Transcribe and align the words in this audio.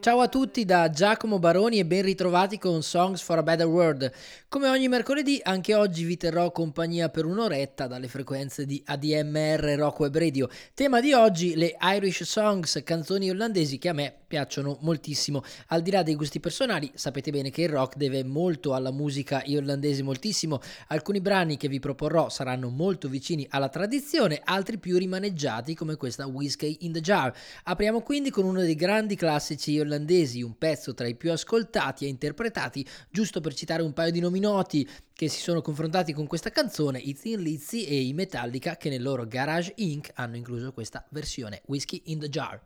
Ciao 0.00 0.20
a 0.20 0.28
tutti 0.28 0.64
da 0.64 0.88
Giacomo 0.88 1.38
Baroni 1.38 1.78
e 1.78 1.84
ben 1.84 2.00
ritrovati 2.00 2.56
con 2.56 2.82
Songs 2.82 3.20
for 3.20 3.36
a 3.36 3.42
Better 3.42 3.66
World. 3.66 4.10
Come 4.52 4.68
ogni 4.68 4.88
mercoledì, 4.88 5.38
anche 5.40 5.76
oggi 5.76 6.02
vi 6.02 6.16
terrò 6.16 6.50
compagnia 6.50 7.08
per 7.08 7.24
un'oretta 7.24 7.86
dalle 7.86 8.08
frequenze 8.08 8.66
di 8.66 8.82
ADMR 8.84 9.76
Rock 9.76 10.00
Web 10.00 10.18
Radio. 10.18 10.48
Tema 10.74 11.00
di 11.00 11.12
oggi, 11.12 11.54
le 11.54 11.76
Irish 11.80 12.24
Songs, 12.24 12.80
canzoni 12.82 13.30
olandesi 13.30 13.78
che 13.78 13.90
a 13.90 13.92
me 13.92 14.12
piacciono 14.26 14.78
moltissimo. 14.80 15.44
Al 15.68 15.82
di 15.82 15.92
là 15.92 16.02
dei 16.02 16.16
gusti 16.16 16.40
personali, 16.40 16.90
sapete 16.94 17.30
bene 17.30 17.50
che 17.50 17.62
il 17.62 17.68
rock 17.68 17.96
deve 17.96 18.24
molto 18.24 18.74
alla 18.74 18.90
musica 18.90 19.40
irlandese, 19.44 20.02
moltissimo. 20.02 20.60
Alcuni 20.88 21.20
brani 21.20 21.56
che 21.56 21.68
vi 21.68 21.78
proporrò 21.78 22.28
saranno 22.28 22.70
molto 22.70 23.08
vicini 23.08 23.46
alla 23.50 23.68
tradizione, 23.68 24.40
altri 24.42 24.78
più 24.78 24.98
rimaneggiati 24.98 25.76
come 25.76 25.94
questa 25.94 26.26
Whiskey 26.26 26.78
in 26.80 26.92
the 26.92 27.00
Jar. 27.00 27.32
Apriamo 27.64 28.00
quindi 28.00 28.30
con 28.30 28.44
uno 28.44 28.62
dei 28.62 28.74
grandi 28.74 29.14
classici 29.14 29.70
irlandesi, 29.72 30.42
un 30.42 30.58
pezzo 30.58 30.92
tra 30.92 31.06
i 31.06 31.14
più 31.14 31.30
ascoltati 31.30 32.04
e 32.04 32.08
interpretati, 32.08 32.84
giusto 33.10 33.40
per 33.40 33.54
citare 33.54 33.82
un 33.82 33.92
paio 33.92 34.10
di 34.10 34.18
nomi 34.18 34.38
noti 34.40 34.88
che 35.12 35.28
si 35.28 35.40
sono 35.40 35.62
confrontati 35.62 36.12
con 36.12 36.26
questa 36.26 36.50
canzone, 36.50 36.98
i 36.98 37.14
Thin 37.14 37.40
Lizzy 37.40 37.84
e 37.84 38.00
i 38.00 38.12
Metallica 38.12 38.76
che 38.76 38.88
nel 38.88 39.02
loro 39.02 39.26
Garage 39.26 39.74
Inc. 39.76 40.10
hanno 40.14 40.36
incluso 40.36 40.72
questa 40.72 41.06
versione, 41.10 41.62
Whiskey 41.66 42.02
in 42.06 42.18
the 42.18 42.28
Jar. 42.28 42.60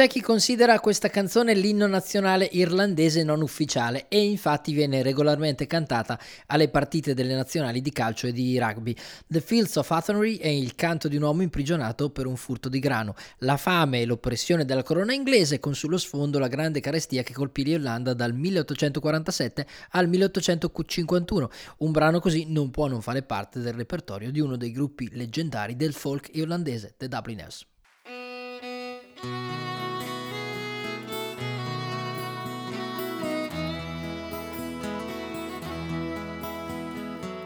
C'è 0.00 0.08
chi 0.08 0.22
considera 0.22 0.80
questa 0.80 1.10
canzone 1.10 1.52
l'inno 1.52 1.86
nazionale 1.86 2.48
irlandese 2.52 3.22
non 3.22 3.42
ufficiale 3.42 4.06
e 4.08 4.24
infatti 4.24 4.72
viene 4.72 5.02
regolarmente 5.02 5.66
cantata 5.66 6.18
alle 6.46 6.70
partite 6.70 7.12
delle 7.12 7.34
nazionali 7.34 7.82
di 7.82 7.92
calcio 7.92 8.26
e 8.26 8.32
di 8.32 8.58
rugby. 8.58 8.96
The 9.26 9.42
Fields 9.42 9.76
of 9.76 9.90
Athenry 9.90 10.38
è 10.38 10.46
il 10.46 10.74
canto 10.74 11.06
di 11.06 11.16
un 11.16 11.24
uomo 11.24 11.42
imprigionato 11.42 12.08
per 12.08 12.24
un 12.24 12.36
furto 12.36 12.70
di 12.70 12.78
grano. 12.78 13.14
La 13.40 13.58
fame 13.58 14.00
e 14.00 14.06
l'oppressione 14.06 14.64
della 14.64 14.82
corona 14.82 15.12
inglese 15.12 15.60
con 15.60 15.74
sullo 15.74 15.98
sfondo 15.98 16.38
la 16.38 16.48
grande 16.48 16.80
carestia 16.80 17.22
che 17.22 17.34
colpì 17.34 17.62
l'Irlanda 17.62 18.14
dal 18.14 18.32
1847 18.32 19.66
al 19.90 20.08
1851. 20.08 21.50
Un 21.80 21.92
brano 21.92 22.20
così 22.20 22.46
non 22.48 22.70
può 22.70 22.86
non 22.86 23.02
fare 23.02 23.20
parte 23.20 23.60
del 23.60 23.74
repertorio 23.74 24.30
di 24.30 24.40
uno 24.40 24.56
dei 24.56 24.72
gruppi 24.72 25.10
leggendari 25.12 25.76
del 25.76 25.92
folk 25.92 26.30
irlandese, 26.32 26.94
The 26.96 27.06
Dubliners. 27.06 27.66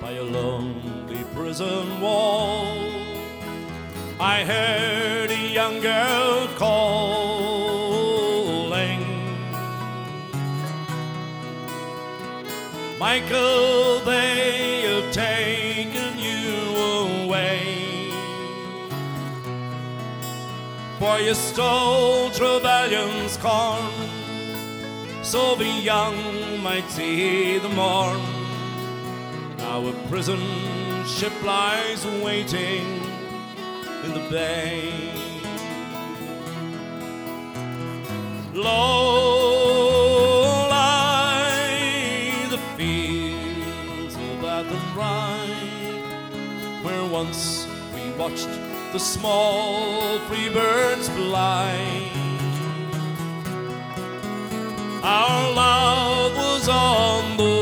By 0.05 0.13
a 0.13 0.23
lonely 0.23 1.25
prison 1.35 1.99
wall. 1.99 2.77
I 4.21 4.45
heard 4.45 5.31
a 5.31 5.49
young 5.59 5.81
girl 5.81 6.47
calling. 6.59 7.73
Michael, 12.99 14.01
they 14.01 14.83
have 14.91 15.11
taken 15.11 16.19
you 16.19 16.53
away. 17.07 18.13
For 20.99 21.19
you 21.19 21.33
stole 21.33 22.29
Trevelyan's 22.29 23.39
corn, 23.39 23.91
so 25.23 25.55
the 25.55 25.73
young 25.93 26.63
might 26.63 26.91
see 26.91 27.57
the 27.57 27.71
morn. 27.71 28.34
A 29.75 29.93
prison 30.09 30.41
ship 31.05 31.33
lies 31.43 32.07
waiting 32.23 32.87
in 34.05 34.15
the 34.15 34.25
bay. 34.31 35.11
Low 38.55 39.59
lie 40.71 42.47
the 42.51 42.59
fields 42.77 44.15
of 44.15 44.45
Athenry, 44.45 45.51
where 46.85 47.05
once 47.07 47.67
we 47.93 48.13
watched 48.13 48.49
the 48.93 49.01
small 49.01 50.21
free 50.29 50.51
birds 50.51 51.09
fly. 51.09 51.75
Our 55.03 55.53
love 55.53 56.37
was 56.37 56.69
on 56.69 57.37
the 57.37 57.54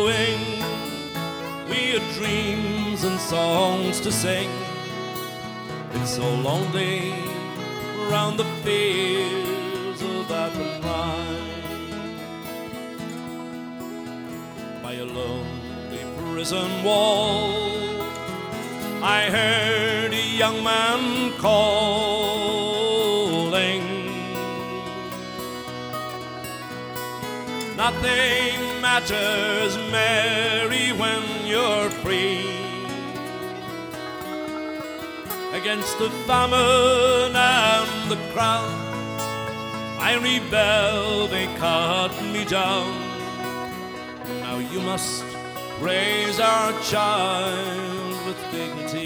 dreams 2.23 3.03
and 3.03 3.19
songs 3.19 4.01
to 4.01 4.13
sing. 4.13 4.49
It's 5.95 6.15
so 6.15 6.35
lonely 6.49 7.13
round 8.11 8.39
the 8.39 8.45
fields 8.63 10.03
of 10.03 10.31
Athenry. 10.31 11.41
By 14.83 14.95
a 14.95 15.05
lonely 15.05 16.05
prison 16.19 16.85
wall, 16.85 18.03
I 19.03 19.29
heard 19.39 20.13
a 20.13 20.27
young 20.43 20.63
man 20.63 21.33
calling. 21.39 21.73
Nothing 27.77 28.81
matters, 28.81 29.77
Mary, 29.91 30.93
when 30.93 31.32
you're 31.63 31.91
free. 32.05 32.41
Against 35.61 35.99
the 35.99 36.11
famine 36.27 37.35
and 37.37 38.11
the 38.11 38.19
crowd, 38.33 38.79
I 40.09 40.11
rebel, 40.27 41.29
they 41.29 41.47
cut 41.65 42.13
me 42.35 42.45
down. 42.45 42.91
Now 44.41 44.59
you 44.73 44.81
must 44.81 45.25
raise 45.81 46.41
our 46.41 46.73
child 46.93 48.17
with 48.27 48.41
dignity. 48.51 49.02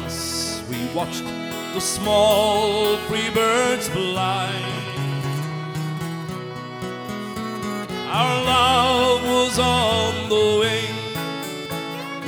Once 0.00 0.60
we 0.68 0.80
watched 0.92 1.28
the 1.74 1.80
small 1.80 2.96
free 3.06 3.30
birds 3.30 3.86
fly. 3.88 4.50
Our 8.20 8.36
love 8.54 9.22
was 9.36 9.56
on 9.60 10.12
the 10.34 10.46
wing, 10.62 10.96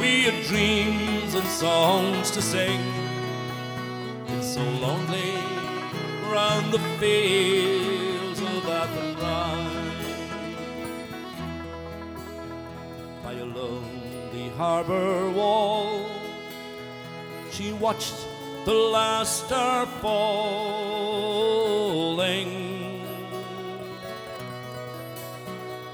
we 0.00 0.10
had 0.26 0.38
dreams 0.44 1.34
and 1.34 1.48
songs 1.64 2.30
to 2.36 2.40
sing. 2.40 2.82
It's 4.28 4.54
so 4.54 4.64
lonely 4.86 5.34
round 6.32 6.66
the 6.72 6.82
fields 7.00 8.40
of 8.40 8.62
Athenry. 8.80 10.14
By 13.24 13.32
a 13.32 13.48
lonely 13.60 14.50
harbor 14.56 15.30
wall, 15.30 16.15
she 17.56 17.72
watched 17.72 18.14
the 18.66 18.74
last 18.74 19.46
star 19.46 19.86
falling. 20.02 20.26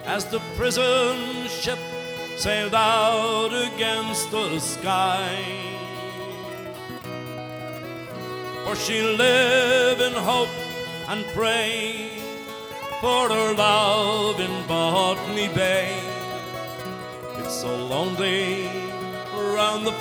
As 0.04 0.25
the 0.25 0.40
prison 0.57 1.47
ship 1.47 1.78
sailed 2.37 2.75
out 2.75 3.52
against 3.69 4.28
the 4.33 4.59
sky. 4.59 5.38
For 8.64 8.75
she 8.75 9.00
lived 9.02 10.00
in 10.00 10.14
hope 10.14 10.49
and 11.07 11.25
pray 11.26 12.11
for 13.00 13.28
her 13.28 13.54
love 13.54 14.40
in 14.40 14.66
Botany 14.66 15.47
Bay. 15.54 15.97
It's 17.38 17.54
so 17.54 17.76
lonely 17.76 18.66
around 19.37 19.85
the 19.85 19.95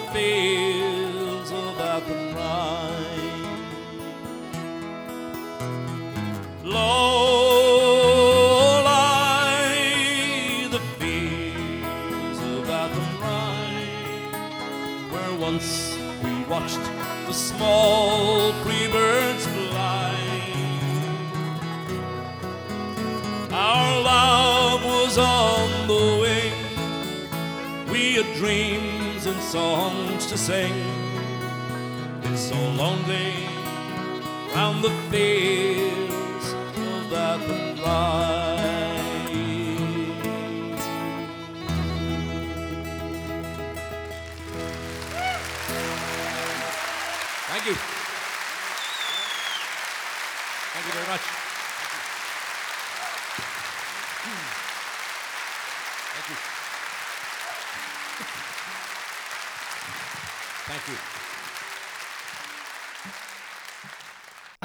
fields 1.92 2.08
of 2.08 2.08
Athenry. 2.08 3.20
Low 6.64 7.84
lie 8.84 10.68
the 10.72 10.80
fields 11.00 12.40
of 12.40 12.70
Athenry, 12.70 14.32
where 15.12 15.34
once 15.40 15.98
we 16.24 16.44
watched 16.46 16.86
the 17.28 17.34
small 17.34 18.54
free 18.64 18.88
birds 18.92 19.46
fly. 19.48 20.16
Our 23.52 24.02
love 24.02 24.86
was 24.86 25.18
on 25.18 25.88
the 25.88 26.18
wing, 26.22 26.54
we 27.92 28.16
had 28.16 28.34
dreams 28.36 29.26
and 29.26 29.42
songs 29.42 30.26
to 30.28 30.38
sing. 30.38 30.91
So 32.52 32.58
lonely 32.58 33.48
round 34.54 34.84
the 34.84 34.90
fields 35.10 36.52
of 36.76 37.14
Athenry. 37.14 37.72
Thank 37.80 38.51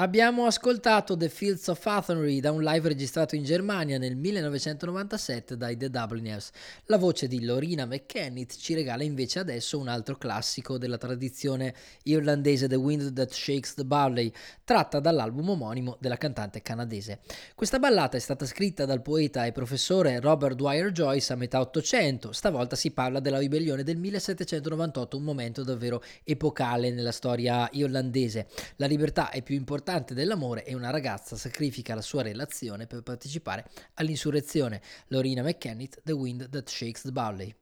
Abbiamo 0.07 0.45
ascoltato 0.45 1.17
The 1.17 1.27
Fields 1.27 1.67
of 1.67 1.85
Athenry 1.85 2.39
da 2.39 2.53
un 2.53 2.63
live 2.63 2.87
registrato 2.87 3.35
in 3.35 3.43
Germania 3.43 3.97
nel 3.97 4.15
1997 4.15 5.57
dai 5.57 5.75
The 5.75 5.89
Dubliners. 5.89 6.49
La 6.85 6.95
voce 6.95 7.27
di 7.27 7.43
Lorina 7.43 7.85
McKennitt 7.85 8.55
ci 8.57 8.73
regala 8.73 9.03
invece 9.03 9.39
adesso 9.39 9.77
un 9.77 9.89
altro 9.89 10.15
classico 10.15 10.77
della 10.77 10.97
tradizione 10.97 11.75
irlandese 12.03 12.69
The 12.69 12.75
Wind 12.75 13.11
That 13.11 13.33
Shakes 13.33 13.73
the 13.73 13.83
Barley, 13.83 14.31
tratta 14.63 15.01
dall'album 15.01 15.49
omonimo 15.49 15.97
della 15.99 16.15
cantante 16.15 16.61
canadese. 16.61 17.19
Questa 17.53 17.77
ballata 17.77 18.15
è 18.15 18.21
stata 18.21 18.45
scritta 18.45 18.85
dal 18.85 19.01
poeta 19.01 19.45
e 19.45 19.51
professore 19.51 20.21
Robert 20.21 20.55
Dwyer 20.55 20.93
Joyce 20.93 21.33
a 21.33 21.35
metà 21.35 21.59
Ottocento. 21.59 22.31
Stavolta 22.31 22.77
si 22.77 22.91
parla 22.91 23.19
della 23.19 23.39
ribellione 23.39 23.83
del 23.83 23.97
1798, 23.97 25.17
un 25.17 25.23
momento 25.23 25.65
davvero 25.65 26.01
epocale 26.23 26.91
nella 26.91 27.11
storia 27.11 27.67
irlandese. 27.73 28.47
La 28.77 28.85
libertà 28.85 29.31
è 29.31 29.41
più 29.41 29.55
importante 29.55 29.95
importante 29.97 30.13
dell'amore 30.13 30.63
e 30.63 30.75
una 30.75 30.91
ragazza 30.91 31.35
sacrifica 31.35 31.95
la 31.95 32.01
sua 32.01 32.21
relazione 32.21 32.85
per 32.85 33.01
partecipare 33.01 33.65
all'insurrezione. 33.95 34.81
Lorina 35.07 35.41
McKennitt, 35.41 36.01
The 36.03 36.11
Wind 36.11 36.49
That 36.49 36.69
Shakes 36.69 37.01
the 37.01 37.11
Barley. 37.11 37.55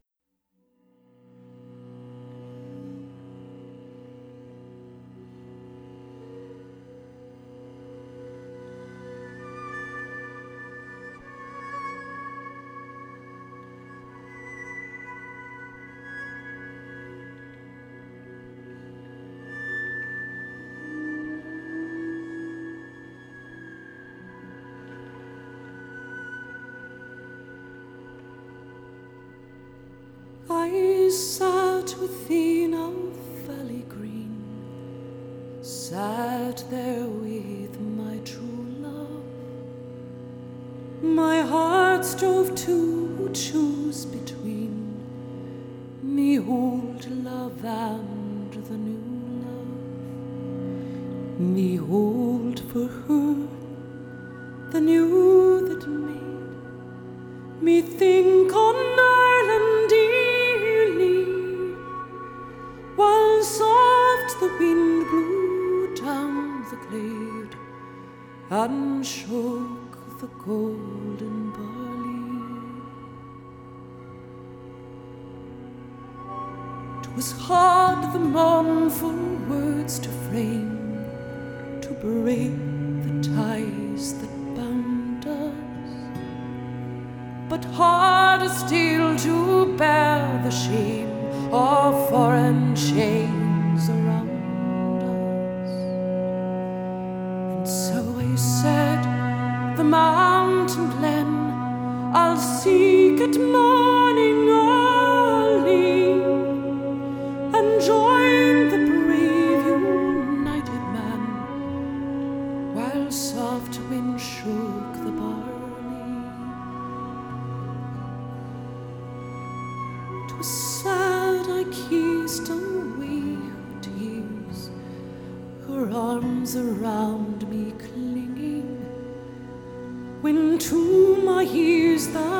Sat 36.57 36.69
there 36.69 37.05
with 37.05 37.79
my 37.79 38.17
true 38.19 38.65
love. 38.79 39.23
My 41.01 41.41
heart 41.41 42.05
strove 42.05 42.55
to 42.55 43.29
choose 43.33 44.05
between 44.05 45.03
me 46.01 46.39
old 46.39 47.05
love 47.23 47.63
and 47.65 48.53
the 48.53 48.77
new 48.77 49.03
love, 49.45 49.79
me 51.39 51.79
old 51.79 52.14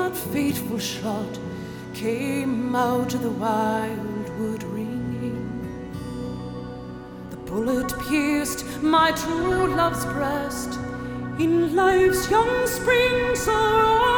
that 0.06 0.16
fateful 0.16 0.78
shot 0.78 1.40
came 1.96 2.76
out 2.76 3.12
of 3.16 3.24
the 3.24 3.30
wildwood 3.32 4.64
ringing, 4.66 5.92
the 7.32 7.38
bullet 7.38 7.92
pierced 8.08 8.64
my 8.84 9.12
true 9.14 9.76
love's 9.76 10.06
breast. 10.06 10.78
In 11.40 11.76
life's 11.76 12.30
young 12.30 12.68
spring 12.68 13.36
so 13.36 14.15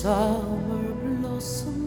summer 0.00 0.94
blossom 1.20 1.84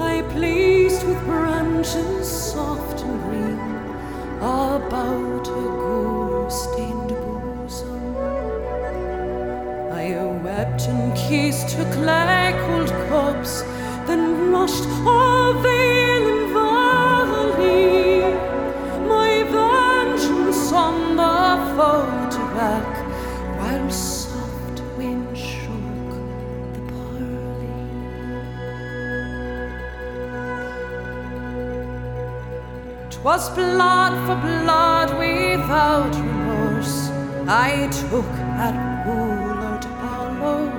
I 0.00 0.22
placed 0.32 1.06
with 1.06 1.20
branches 1.24 2.26
soft 2.26 3.02
and 3.02 3.16
green 3.22 3.60
about 4.38 5.46
her 5.46 5.68
gore-stained 5.82 7.12
bosom. 7.22 8.16
I 9.92 10.04
wept 10.42 10.82
and 10.88 11.16
kissed 11.16 11.70
her 11.76 11.86
clay-cold 11.94 12.90
corpse, 13.08 13.62
then 14.08 14.50
rushed 14.50 14.88
o'er 15.06 15.52
vale 15.62 16.15
was 33.26 33.50
blood 33.50 34.12
for 34.24 34.36
blood 34.40 35.08
without 35.18 36.14
remorse. 36.14 37.10
I 37.48 37.88
took 38.00 38.32
at 38.66 38.76
Oulart 39.04 39.84
Hollow. 40.00 40.70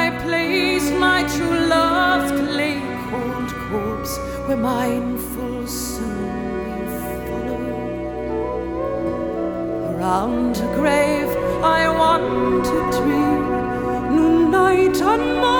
I 0.00 0.10
placed 0.24 0.92
my 0.94 1.22
true 1.34 1.60
love's 1.74 2.32
clay 2.40 2.80
cold 3.08 3.50
corpse 3.68 4.18
where 4.48 4.56
mine 4.56 5.16
full 5.30 5.64
soon 5.68 6.26
will 6.58 6.90
follow. 7.28 7.62
Around 9.92 10.56
her 10.56 10.74
grave 10.74 11.30
I 11.78 11.80
want 12.02 12.64
to 12.64 12.78
dream, 12.98 13.42
noon, 14.16 14.50
night, 14.50 15.00
and 15.00 15.24
morning 15.40 15.59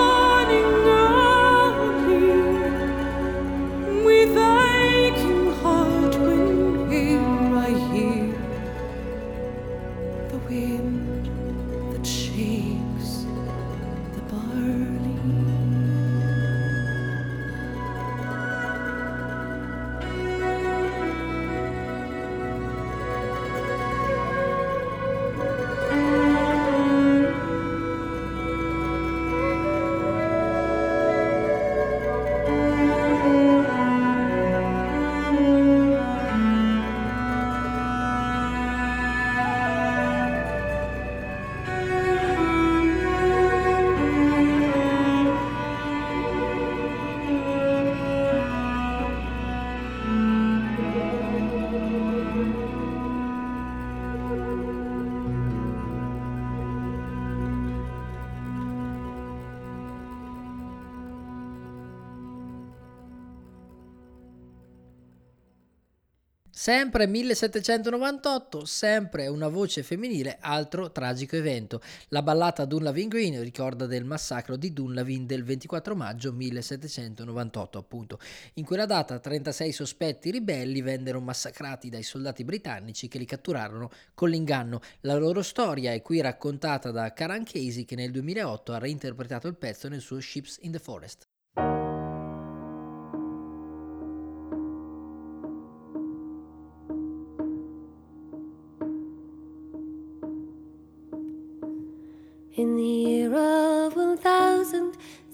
Sempre 66.61 67.07
1798, 67.07 68.65
sempre 68.65 69.25
una 69.25 69.47
voce 69.47 69.81
femminile, 69.81 70.37
altro 70.39 70.91
tragico 70.91 71.35
evento. 71.35 71.81
La 72.09 72.21
ballata 72.21 72.65
Dunlavin 72.65 73.07
Green 73.07 73.41
ricorda 73.41 73.87
del 73.87 74.05
massacro 74.05 74.57
di 74.57 74.71
Dunlavin 74.71 75.25
del 75.25 75.43
24 75.43 75.95
maggio 75.95 76.31
1798, 76.31 77.79
appunto. 77.79 78.19
In 78.53 78.65
quella 78.65 78.85
data 78.85 79.17
36 79.17 79.71
sospetti 79.71 80.29
ribelli 80.29 80.83
vennero 80.83 81.19
massacrati 81.19 81.89
dai 81.89 82.03
soldati 82.03 82.43
britannici 82.43 83.07
che 83.07 83.17
li 83.17 83.25
catturarono 83.25 83.89
con 84.13 84.29
l'inganno. 84.29 84.81
La 84.99 85.15
loro 85.15 85.41
storia 85.41 85.93
è 85.93 86.03
qui 86.03 86.21
raccontata 86.21 86.91
da 86.91 87.11
Karan 87.11 87.43
Casey 87.43 87.85
che 87.85 87.95
nel 87.95 88.11
2008 88.11 88.73
ha 88.73 88.77
reinterpretato 88.77 89.47
il 89.47 89.57
pezzo 89.57 89.89
nel 89.89 90.01
suo 90.01 90.19
Ships 90.19 90.59
in 90.61 90.73
the 90.73 90.77
Forest. 90.77 91.30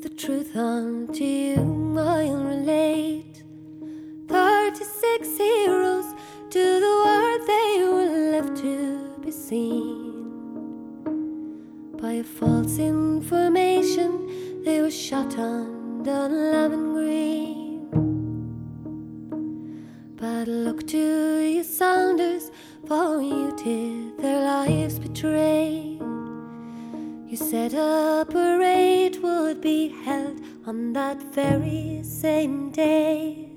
the 0.00 0.08
truth 0.08 0.54
unto 0.54 1.24
you 1.24 1.96
I'll 1.98 2.44
relate. 2.44 3.42
Thirty-six 4.28 5.36
heroes 5.36 6.14
to 6.50 6.80
the 6.84 6.94
world 7.04 7.40
they 7.48 7.82
were 7.82 8.30
left 8.30 8.58
to 8.62 9.10
be 9.24 9.32
seen. 9.32 10.30
By 12.00 12.12
a 12.12 12.22
false 12.22 12.78
information, 12.78 14.62
they 14.64 14.80
were 14.80 14.92
shot 14.92 15.36
on 15.36 16.04
Dunlavin 16.04 16.92
Green. 16.92 17.64
but 20.24 20.48
look 20.48 20.86
to 20.86 21.40
you, 21.40 21.62
Saunders, 21.62 22.50
for 22.86 23.22
you 23.22 23.54
did 23.56 24.18
their 24.18 24.40
lives 24.40 24.98
betray. 24.98 25.98
You 27.26 27.36
said 27.36 27.74
a 27.74 28.26
parade 28.28 29.16
would 29.22 29.60
be 29.60 29.88
held 30.04 30.40
on 30.66 30.92
that 30.92 31.22
very 31.32 32.00
same 32.02 32.70
day. 32.70 33.48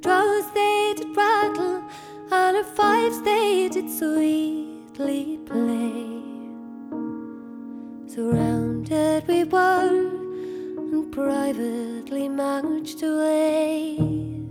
Drums 0.00 0.46
they 0.54 0.94
did 0.96 1.16
rattle, 1.16 1.84
and 2.30 2.56
our 2.56 2.64
fifes 2.64 3.20
they 3.20 3.68
did 3.68 3.90
sweetly 3.90 5.38
play. 5.44 6.14
Surrounded 8.06 9.26
we 9.28 9.44
were, 9.44 10.08
and 10.92 11.12
privately 11.12 12.28
marched 12.28 13.02
away. 13.02 14.43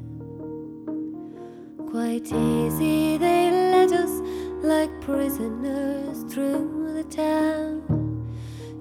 Quite 1.93 2.33
easy 2.33 3.17
they 3.17 3.51
led 3.51 3.93
us 3.93 4.19
like 4.63 4.89
prisoners 5.01 6.23
through 6.23 6.91
the 6.91 7.03
town 7.03 7.83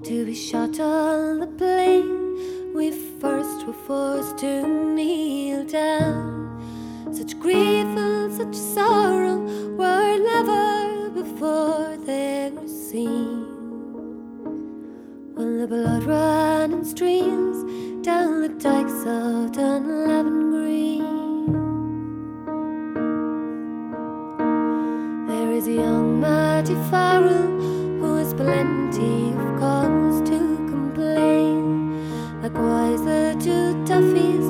to 0.01 0.25
be 0.25 0.33
shot 0.33 0.79
on 0.79 1.37
the 1.37 1.45
plain. 1.45 2.73
We 2.73 2.89
first 3.21 3.67
were 3.67 3.73
forced 3.85 4.39
to 4.39 4.67
kneel 4.67 5.63
down. 5.63 6.57
Such 7.11 7.39
grief 7.39 7.85
and 7.85 8.33
such 8.33 8.55
sorrow 8.55 9.37
were 9.77 10.17
never 10.17 11.11
before 11.11 11.95
they 12.07 12.49
were 12.51 12.67
seen. 12.67 13.45
When 15.35 15.59
the 15.59 15.67
blood 15.67 16.05
ran 16.05 16.73
in 16.73 16.83
streams 16.83 18.03
down 18.03 18.41
the 18.41 18.49
dikes 18.49 19.05
of 19.05 19.51
Dunlavin 19.51 20.49
Green. 20.49 21.22
Is 25.63 25.75
young 25.75 26.19
Matty 26.19 26.75
Farrell 26.89 27.59
who 27.99 28.15
has 28.15 28.33
plenty 28.33 29.29
of 29.29 29.59
cause 29.59 30.21
to 30.29 30.39
complain. 30.71 32.41
Likewise, 32.41 33.01
the 33.03 33.35
two 33.39 33.73
Duffys 33.85 34.42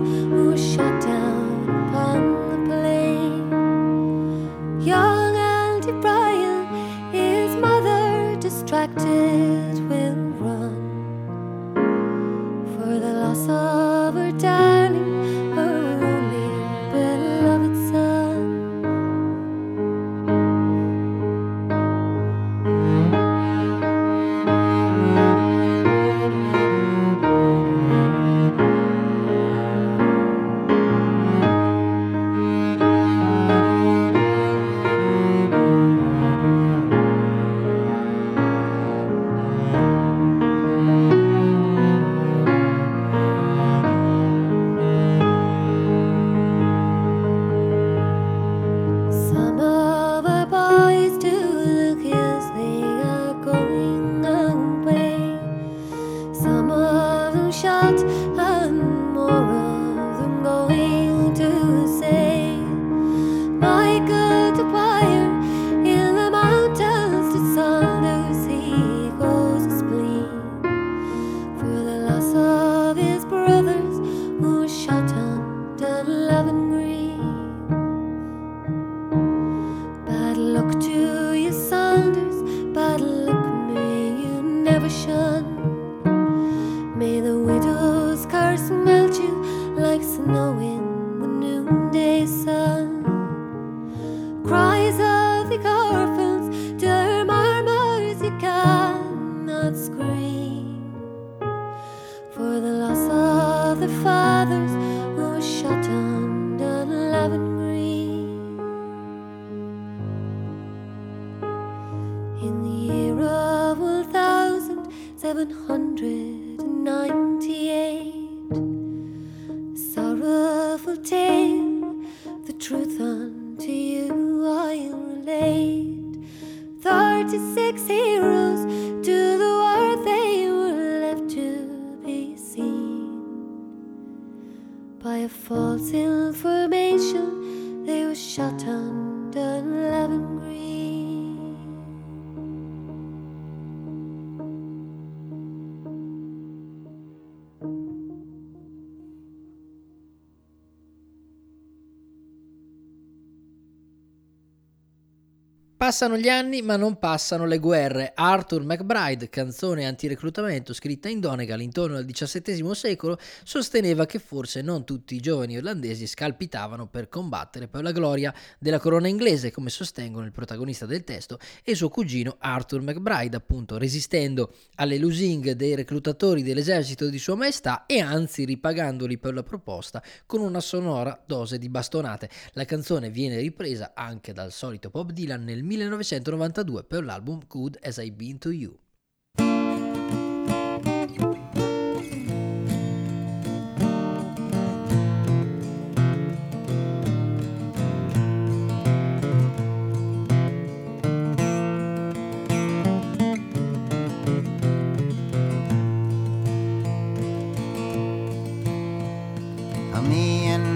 Passano 155.84 156.18
gli 156.18 156.30
anni 156.30 156.62
ma 156.62 156.78
non 156.78 156.98
passano 156.98 157.46
le 157.46 157.60
guerre. 157.60 158.14
Arthur 158.16 158.64
McBride, 158.64 159.28
canzone 159.28 159.86
antireclutamento 159.86 160.72
scritta 160.72 161.10
in 161.10 161.20
Donegal 161.20 161.60
intorno 161.60 161.98
al 161.98 162.06
XVII 162.06 162.74
secolo, 162.74 163.20
sosteneva 163.44 164.06
che 164.06 164.20
forse 164.20 164.62
non 164.62 164.86
tutti 164.86 165.14
i 165.14 165.20
giovani 165.20 165.56
irlandesi 165.56 166.08
scalpitavano 166.08 166.88
per 166.88 167.10
combattere 167.10 167.68
per 167.68 167.84
la 167.84 167.92
gloria 167.92 168.34
della 168.60 168.80
corona 168.80 169.10
inglese, 169.10 169.52
come 169.52 169.70
sostengono 169.70 170.26
il 170.26 170.32
protagonista 170.32 170.86
del 170.86 171.04
testo 171.04 171.38
e 171.66 171.76
suo 171.76 171.90
cugino 171.90 172.38
Arthur 172.40 172.82
McBride, 172.82 173.36
appunto 173.36 173.78
resistendo 173.78 174.54
alle 174.76 174.98
lusinghe 174.98 175.58
dei 175.58 175.76
reclutatori 175.76 176.44
dell'esercito 176.44 177.10
di 177.10 177.20
Sua 177.20 177.36
Maestà 177.36 177.86
e 177.88 178.00
anzi 178.00 178.46
ripagandoli 178.46 179.18
per 179.18 179.34
la 179.34 179.44
proposta 179.44 180.02
con 180.26 180.40
una 180.40 180.62
sonora 180.62 181.22
dose 181.28 181.58
di 181.58 181.68
bastonate. 181.68 182.30
La 182.54 182.64
canzone 182.64 183.10
viene 183.10 183.38
ripresa 183.42 183.92
anche 183.94 184.32
dal 184.32 184.54
solito 184.54 184.90
Bob 184.90 185.12
Dylan 185.12 185.44
nel 185.44 185.72
1992 185.78 186.84
per 186.84 187.04
l'album 187.04 187.40
Good 187.48 187.78
As 187.82 187.98
I 187.98 188.12
Been 188.12 188.38
To 188.40 188.52
You. 188.52 188.78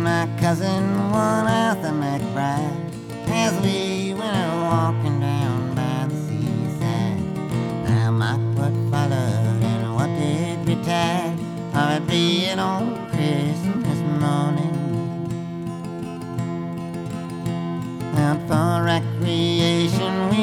My 0.08 0.26
cousin, 0.40 1.12
one 1.12 1.57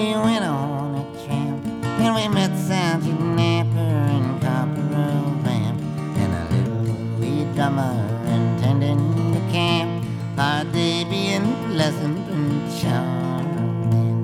we 0.04 0.12
went 0.12 0.44
on 0.44 0.96
a 0.96 1.24
tramp, 1.24 1.64
and 1.82 2.14
we 2.14 2.28
met 2.28 2.54
Sergeant 2.58 3.20
Napper 3.36 3.94
and 4.14 4.28
Corporal 4.42 5.30
Vamp, 5.44 5.80
and 6.20 6.32
a 6.40 6.44
little 6.54 6.94
wee 7.18 7.44
drummer 7.54 7.94
intending 8.26 9.32
the 9.32 9.40
camp. 9.50 10.04
Our 10.36 10.64
day 10.64 11.04
being 11.04 11.46
pleasant 11.72 12.18
and 12.28 12.52
charming. 12.78 14.20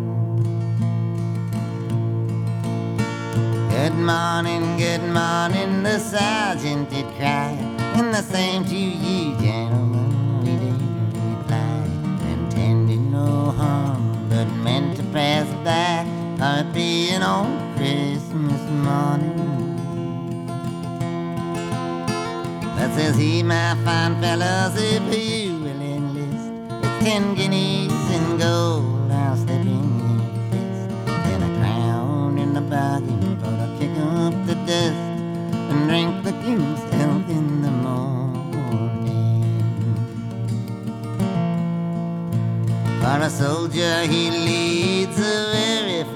Good 3.70 3.94
morning, 3.94 4.76
good 4.76 5.04
morning, 5.18 5.82
the 5.82 5.98
sergeant 5.98 6.90
did 6.90 7.06
cry, 7.16 7.56
and 7.96 8.12
the 8.12 8.22
same 8.22 8.64
to 8.66 8.76
you, 8.76 9.34
gentlemen, 9.38 9.59
on 16.62 17.74
Christmas 17.76 18.60
morning. 18.84 19.76
But 22.76 22.94
says 22.94 23.16
he, 23.16 23.42
my 23.42 23.74
fine 23.82 24.20
fellows, 24.20 24.74
if 24.76 25.02
you 25.16 25.58
will 25.60 25.80
enlist, 25.80 26.50
with 26.82 27.00
ten 27.00 27.34
guineas 27.34 28.10
in 28.10 28.36
gold, 28.36 29.10
I'll 29.10 29.36
step 29.38 29.62
in 29.62 30.00
your 30.00 30.20
fist, 30.50 30.90
and 31.08 31.44
a 31.44 31.60
crown 31.60 32.38
in 32.38 32.52
the 32.52 32.60
bargain 32.60 33.38
for 33.38 33.56
to 33.56 33.76
kick 33.78 33.96
up 33.98 34.34
the 34.46 34.54
dust 34.66 35.00
and 35.70 35.88
drink 35.88 36.24
the 36.24 36.32
king's 36.42 36.82
health 36.92 37.30
in 37.30 37.62
the 37.62 37.70
morning. 37.70 38.20
For 43.00 43.18
a 43.24 43.30
soldier, 43.30 44.02
he 44.02 44.30
leads 44.30 45.18
a 45.18 45.49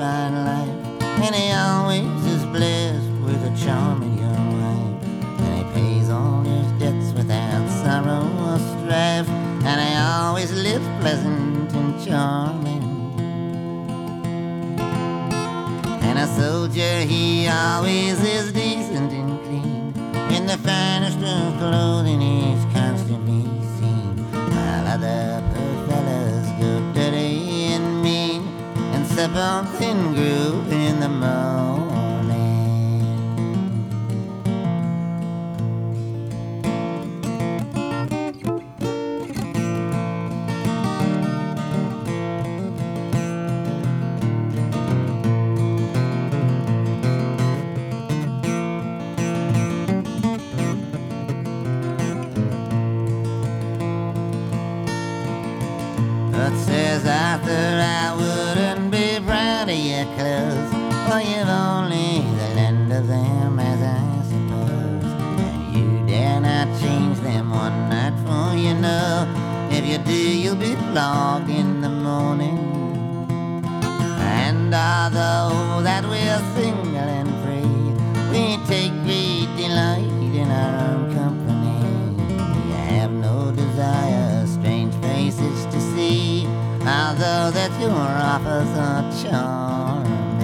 life, 0.05 1.03
and 1.25 1.35
he 1.35 1.51
always 1.53 2.25
is 2.27 2.45
blessed 2.47 3.11
with 3.25 3.41
a 3.43 3.65
charming 3.65 4.19
young 4.19 4.47
wife. 4.61 5.09
And 5.41 5.53
he 5.59 5.65
pays 5.73 6.11
all 6.11 6.43
his 6.43 6.67
debts 6.73 7.13
without 7.13 7.67
sorrow 7.83 8.25
or 8.47 8.59
strife, 8.59 9.29
and 9.65 9.81
he 9.81 9.95
always 9.97 10.53
lives 10.53 10.87
pleasant 11.01 11.73
and 11.73 12.05
charming. 12.05 12.85
And 16.03 16.19
a 16.19 16.27
soldier, 16.27 17.01
he 17.01 17.49
always 17.49 18.21
is 18.23 18.53
decent 18.53 19.13
and 19.13 19.41
clean, 19.45 19.95
in 20.37 20.47
the 20.47 20.59
finest 20.59 21.19
of 21.19 21.59
clothing 21.59 22.21
he's 22.21 22.65
step 29.35 29.67
groove 30.15 30.73
in 30.73 31.01
the 31.01 31.09
morning. 31.09 31.33
But 56.31 56.57
says 56.57 57.05
Arthur, 57.05 57.81
I 57.83 58.15
wouldn't 58.17 58.59
be 58.59 58.64
of 59.75 59.81
your 59.81 60.05
clothes, 60.17 60.71
for 61.07 61.21
you've 61.21 61.49
only 61.49 62.23
the 62.39 62.49
lend 62.55 62.93
of 62.93 63.09
them, 63.09 63.59
as 63.59 63.81
I 63.83 64.23
suppose. 64.31 65.05
And 65.47 65.75
you 65.75 66.07
dare 66.07 66.41
not 66.41 66.69
change 66.81 67.19
them 67.21 67.51
one 67.51 67.89
night, 67.89 68.15
for 68.25 68.57
you 68.57 68.75
know, 68.75 69.27
if 69.71 69.85
you 69.87 69.99
do, 69.99 70.39
you'll 70.43 70.55
be 70.55 70.75
flogged 70.93 71.51
in 71.51 71.81
the 71.81 71.89
morning. 71.89 72.59
And 74.47 74.73
although 74.73 75.83
that 75.83 76.05
we're 76.05 76.54
your 87.85 88.09
offers 88.33 88.73
are 88.79 89.05
charming. 89.23 90.43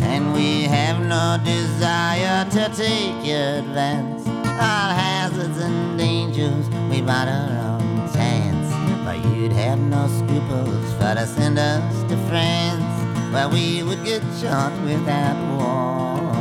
And 0.00 0.34
we 0.34 0.62
have 0.64 0.98
no 1.06 1.38
desire 1.44 2.44
to 2.50 2.62
take 2.74 3.24
your 3.24 3.58
advance. 3.62 4.26
All 4.66 4.90
hazards 5.04 5.58
and 5.58 5.96
dangers 5.96 6.68
we 6.90 7.00
bought 7.02 7.28
our 7.28 7.50
own 7.70 8.12
chance. 8.12 8.68
But 9.04 9.18
you'd 9.30 9.52
have 9.52 9.78
no 9.78 10.08
scruples 10.08 10.92
for 10.94 11.14
to 11.14 11.26
send 11.26 11.58
us 11.58 12.02
to 12.10 12.16
France, 12.28 13.32
where 13.32 13.48
we 13.48 13.84
would 13.84 14.04
get 14.04 14.22
shot 14.40 14.72
without 14.82 15.38
warning. 15.56 16.37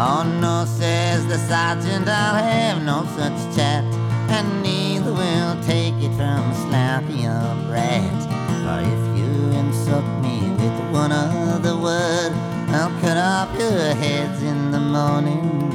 Oh 0.00 0.22
no, 0.22 0.64
says 0.64 1.26
the 1.26 1.38
sergeant, 1.38 2.06
I'll 2.06 2.36
have 2.36 2.84
no 2.84 3.04
such 3.16 3.56
chat, 3.56 3.82
and 4.30 4.62
neither 4.62 5.12
will 5.12 5.60
take 5.64 5.94
it 5.94 6.14
from 6.14 6.38
a 6.38 6.54
slouchy 6.54 7.26
old 7.26 7.68
rat. 7.68 8.20
For 8.62 8.78
if 8.78 9.02
you 9.18 9.58
insult 9.58 10.06
me 10.22 10.38
with 10.52 10.92
one 10.92 11.10
other 11.10 11.76
word, 11.76 12.32
I'll 12.70 12.94
cut 13.00 13.16
off 13.16 13.52
your 13.58 13.92
heads 13.96 14.40
in 14.40 14.70
the 14.70 14.78
morning. 14.78 15.72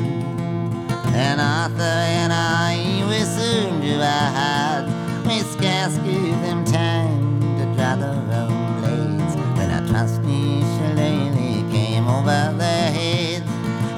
And 1.14 1.42
Arthur 1.42 1.84
and 1.84 2.32
I, 2.32 3.04
we 3.10 3.26
soon 3.26 3.82
do 3.82 4.00
our 4.00 4.30
hearts, 4.40 4.92
we 5.28 5.40
scarce 5.40 5.98
give 5.98 6.40
them 6.44 6.64
time 6.64 7.42
to 7.58 7.66
draw 7.76 7.98
their 7.98 8.40
own 8.40 8.80
blades. 8.80 9.36
When 9.58 9.70
our 9.70 9.86
trusty 9.86 10.62
shillelagh 10.62 11.70
came 11.74 12.08
over 12.08 12.56
there 12.58 12.73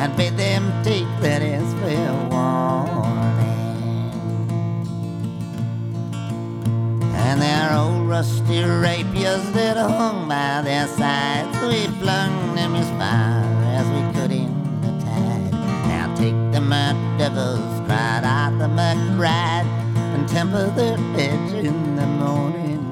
and 0.05 0.15
bade 0.15 0.37
them 0.37 0.63
take 0.83 1.09
that 1.19 1.41
as 1.41 1.67
fair 1.81 2.13
warning. 2.29 3.33
And 7.25 7.41
their 7.41 7.73
old 7.73 8.07
rusty 8.07 8.61
rapiers 8.63 9.43
that 9.53 9.77
hung 9.77 10.27
by 10.27 10.61
their 10.61 10.85
sides, 10.85 11.57
we 11.63 11.87
flung 11.97 12.53
them 12.53 12.75
as 12.75 12.89
far 13.01 13.41
as 13.79 13.85
we 13.95 14.01
could 14.13 14.31
in 14.31 14.53
the 14.83 14.93
tide. 15.03 15.51
Now 15.89 16.13
take 16.15 16.39
the 16.53 16.61
mud 16.61 16.97
devils, 17.17 17.73
cried 17.87 18.23
out 18.23 18.53
the 18.59 18.67
McBride, 18.67 19.65
and 20.13 20.29
temper 20.29 20.69
their 20.77 20.99
edge 21.17 21.53
in 21.65 21.95
the 21.95 22.05
morning. 22.05 22.83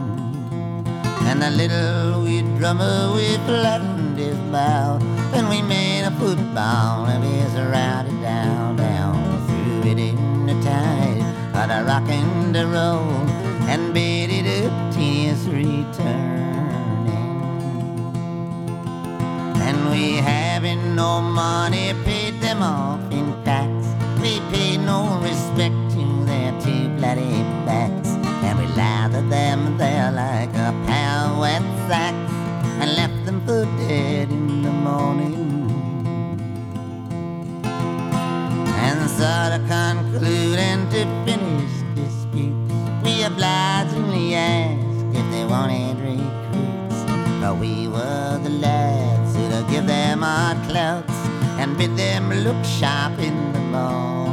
And 1.30 1.40
the 1.44 1.52
little 1.52 2.24
wee 2.24 2.42
drummer, 2.58 3.14
we 3.14 3.36
flattened 3.46 4.18
his 4.18 4.38
bow, 4.52 4.98
and 5.36 5.48
we 5.48 5.62
made 5.62 5.93
a 6.54 6.56
football 6.56 7.06
of 7.08 7.24
his 7.24 7.54
routed 7.54 8.22
down, 8.22 8.76
down, 8.76 9.48
threw 9.48 9.92
it 9.92 9.98
in 9.98 10.46
the 10.46 10.54
tide, 10.64 11.22
of 11.56 11.68
the 11.70 11.84
rock 11.86 12.08
and 12.10 12.54
the 12.54 12.68
roll, 12.68 13.10
and 13.70 13.94
beat 13.94 14.30
it 14.30 14.46
a 14.46 14.92
tedious 14.94 15.46
returning. 15.46 15.96
And 19.62 19.90
we 19.90 20.18
having 20.18 20.96
no 20.96 21.22
money, 21.22 21.94
paid 22.06 22.40
them 22.40 22.62
off 22.62 23.02
in 23.12 23.34
tax. 23.44 23.70
We 24.22 24.40
paid 24.52 24.78
no 24.78 25.20
respect 25.22 25.76
to 25.96 26.26
their 26.26 26.52
two 26.62 26.90
bloody 26.98 27.42
backs. 27.66 28.10
And 28.46 28.60
we 28.60 28.68
lathered 28.76 29.30
them 29.30 29.78
there 29.78 30.12
like 30.12 30.54
a 30.56 30.70
of 30.70 31.40
wet 31.40 31.64
sacks 31.88 32.34
and 32.82 32.96
left 32.96 33.26
them 33.26 33.42
for 33.46 33.66
dead 33.88 34.30
in 34.30 34.62
the 34.62 34.72
morning. 34.72 35.53
And 39.14 39.22
so 39.22 39.58
to 39.58 39.62
conclude 39.68 40.58
and 40.58 40.90
to 40.92 41.06
finish 41.24 41.72
disputes, 41.94 42.74
we 43.04 43.24
obligingly 43.24 44.34
asked 44.34 45.16
if 45.16 45.32
they 45.32 45.46
wanted 45.46 45.98
recruits. 46.00 47.04
But 47.40 47.58
we 47.58 47.88
were 47.88 48.40
the 48.42 48.50
lads 48.50 49.36
who'd 49.36 49.70
give 49.70 49.86
them 49.86 50.24
our 50.24 50.56
clouts 50.68 51.14
and 51.60 51.78
bid 51.78 51.96
them 51.96 52.30
look 52.30 52.66
sharp 52.66 53.20
in 53.20 53.54
the 53.54 53.60
morning. 53.60 54.33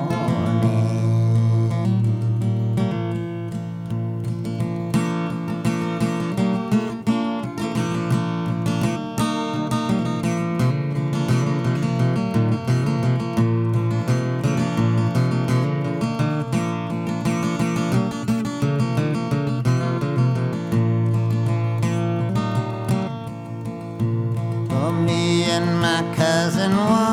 Cousin, 26.61 26.77
one 26.77 27.10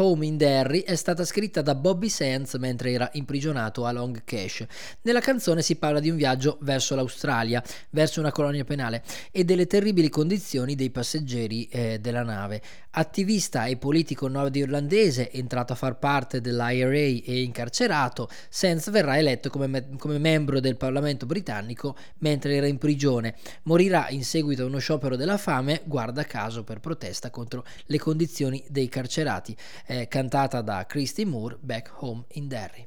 Home 0.00 0.26
in 0.26 0.36
Derry 0.36 0.82
è 0.82 0.94
stata 0.94 1.24
scritta 1.24 1.60
da 1.60 1.74
Bobby 1.74 2.08
Sands 2.08 2.54
mentre 2.54 2.92
era 2.92 3.10
imprigionato 3.14 3.84
a 3.84 3.90
Long 3.90 4.22
Cash. 4.22 4.64
Nella 5.02 5.18
canzone 5.18 5.60
si 5.60 5.74
parla 5.74 5.98
di 5.98 6.08
un 6.08 6.14
viaggio 6.14 6.58
verso 6.60 6.94
l'Australia, 6.94 7.60
verso 7.90 8.20
una 8.20 8.30
colonia 8.30 8.62
penale 8.62 9.02
e 9.32 9.42
delle 9.42 9.66
terribili 9.66 10.08
condizioni 10.08 10.76
dei 10.76 10.90
passeggeri 10.90 11.66
eh, 11.66 11.98
della 11.98 12.22
nave. 12.22 12.62
Attivista 12.90 13.66
e 13.66 13.76
politico 13.76 14.28
nordirlandese, 14.28 15.32
entrato 15.32 15.72
a 15.72 15.76
far 15.76 15.98
parte 15.98 16.40
dell'IRA 16.40 16.96
e 16.96 17.42
incarcerato, 17.42 18.28
Sands 18.48 18.90
verrà 18.90 19.18
eletto 19.18 19.50
come, 19.50 19.66
me- 19.66 19.88
come 19.98 20.18
membro 20.18 20.60
del 20.60 20.76
Parlamento 20.76 21.26
britannico 21.26 21.96
mentre 22.18 22.54
era 22.54 22.66
in 22.66 22.78
prigione. 22.78 23.34
Morirà 23.64 24.08
in 24.10 24.22
seguito 24.22 24.62
a 24.62 24.66
uno 24.66 24.78
sciopero 24.78 25.16
della 25.16 25.38
fame, 25.38 25.82
guarda 25.84 26.22
caso 26.22 26.62
per 26.62 26.78
protesta 26.78 27.30
contro 27.30 27.64
le 27.86 27.98
condizioni 27.98 28.64
dei 28.68 28.88
carcerati 28.88 29.56
eh, 29.88 30.06
cantata 30.06 30.60
da 30.60 30.84
Christy 30.84 31.24
Moore, 31.24 31.56
Back 31.60 31.90
Home 32.00 32.24
in 32.28 32.46
Derry. 32.46 32.86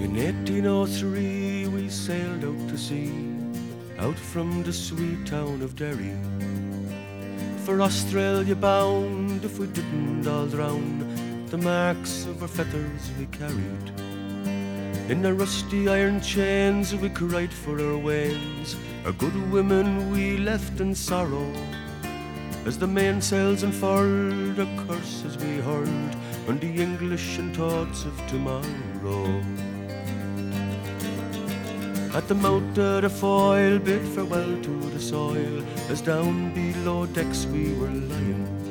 In 0.00 0.16
1803 0.16 1.68
we 1.68 1.88
sailed 1.88 2.44
out 2.44 2.68
to 2.68 2.76
sea, 2.76 3.12
out 3.98 4.18
from 4.18 4.64
the 4.64 4.72
sweet 4.72 5.24
town 5.24 5.62
of 5.62 5.76
Derry. 5.76 6.12
For 7.64 7.80
Australia 7.80 8.56
bound, 8.56 9.44
if 9.44 9.58
we 9.58 9.66
didn't 9.68 10.26
all 10.26 10.46
drown, 10.46 11.23
the 11.54 11.62
marks 11.62 12.24
of 12.26 12.42
our 12.42 12.48
feathers 12.48 13.12
we 13.16 13.26
carried. 13.26 13.88
In 15.08 15.22
the 15.22 15.32
rusty 15.32 15.88
iron 15.88 16.20
chains 16.20 16.92
we 16.96 17.08
cried 17.08 17.52
for 17.52 17.80
our 17.80 17.96
wains, 17.96 18.74
our 19.04 19.12
good 19.12 19.36
women 19.52 20.10
we 20.10 20.36
left 20.36 20.80
in 20.80 20.96
sorrow. 20.96 21.52
As 22.66 22.76
the 22.76 22.88
mainsails 22.88 23.62
unfurled, 23.62 24.58
our 24.58 24.86
curses 24.86 25.36
we 25.36 25.58
hurled 25.58 26.16
on 26.48 26.58
the 26.58 26.74
English 26.86 27.38
and 27.38 27.54
thoughts 27.54 28.04
of 28.04 28.16
tomorrow. 28.26 29.40
At 32.18 32.26
the 32.26 32.34
mouth 32.34 32.76
of 32.78 33.02
the 33.02 33.10
Foyle, 33.10 33.78
bid 33.78 34.02
farewell 34.08 34.60
to 34.60 34.90
the 34.90 35.00
soil, 35.00 35.62
as 35.88 36.00
down 36.02 36.52
below 36.52 37.06
decks 37.06 37.46
we 37.46 37.74
were 37.74 37.94
lying. 38.10 38.63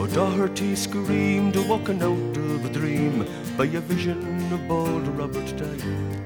Oh, 0.00 0.06
Doherty 0.06 0.76
screamed, 0.76 1.56
walking 1.68 2.00
out 2.02 2.36
of 2.36 2.64
a 2.64 2.68
dream, 2.68 3.26
by 3.56 3.64
a 3.64 3.80
vision 3.80 4.52
of 4.52 4.68
bold 4.68 5.08
Robert 5.08 5.56
dying. 5.56 6.24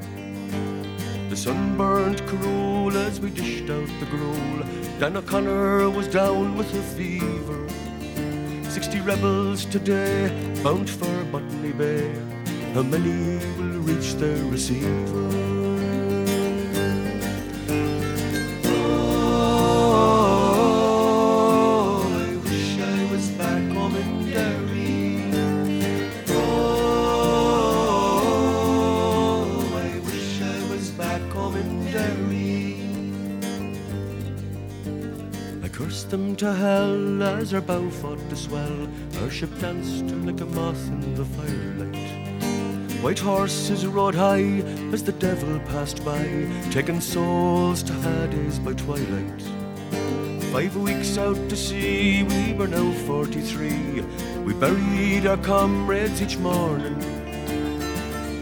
The 1.30 1.36
sun 1.36 1.78
burnt 1.78 2.26
cruel 2.26 2.94
as 2.94 3.18
we 3.18 3.30
dished 3.30 3.70
out 3.70 3.88
the 3.98 4.04
gruel. 4.10 4.62
Dan 5.00 5.16
O'Connor 5.16 5.88
was 5.88 6.06
down 6.06 6.58
with 6.58 6.70
a 6.74 6.82
fever. 6.82 7.66
Sixty 8.70 9.00
rebels 9.00 9.64
today 9.64 10.28
bound 10.62 10.90
for 10.90 11.24
Botany 11.32 11.72
Bay. 11.72 12.14
How 12.74 12.82
many 12.82 13.38
will 13.56 13.80
reach 13.80 14.12
their 14.16 14.36
receiver? 14.52 15.61
Our 37.54 37.60
bow 37.60 37.90
fought 37.90 38.18
to 38.30 38.36
swell. 38.36 38.88
Our 39.20 39.30
ship 39.30 39.50
danced 39.58 40.04
like 40.24 40.40
a 40.40 40.46
moth 40.46 40.88
in 40.88 41.14
the 41.14 41.24
firelight. 41.24 43.02
White 43.02 43.18
horses 43.18 43.86
rode 43.86 44.14
high 44.14 44.62
as 44.92 45.02
the 45.02 45.12
devil 45.12 45.58
passed 45.60 46.04
by, 46.04 46.24
taking 46.70 47.00
souls 47.00 47.82
to 47.82 47.92
Hades 47.92 48.58
by 48.58 48.74
twilight. 48.74 49.42
Five 50.52 50.76
weeks 50.76 51.18
out 51.18 51.48
to 51.48 51.56
sea, 51.56 52.22
we 52.22 52.52
were 52.54 52.68
now 52.68 52.92
43. 53.06 54.02
We 54.44 54.54
buried 54.54 55.26
our 55.26 55.38
comrades 55.38 56.22
each 56.22 56.38
morning. 56.38 57.00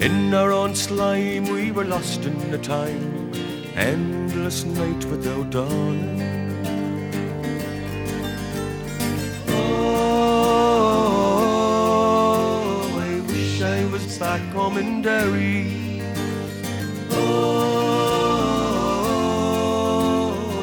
In 0.01 0.33
our 0.35 0.53
own 0.53 0.75
slime, 0.75 1.44
we 1.44 1.73
were 1.73 1.85
lost 1.85 2.25
in 2.25 2.51
the 2.51 2.59
time. 2.59 3.33
Endless 3.75 4.64
night 4.64 5.05
without 5.07 5.51
dawn. 5.51 6.19
Derry. 15.02 16.02
Oh, 17.12 17.24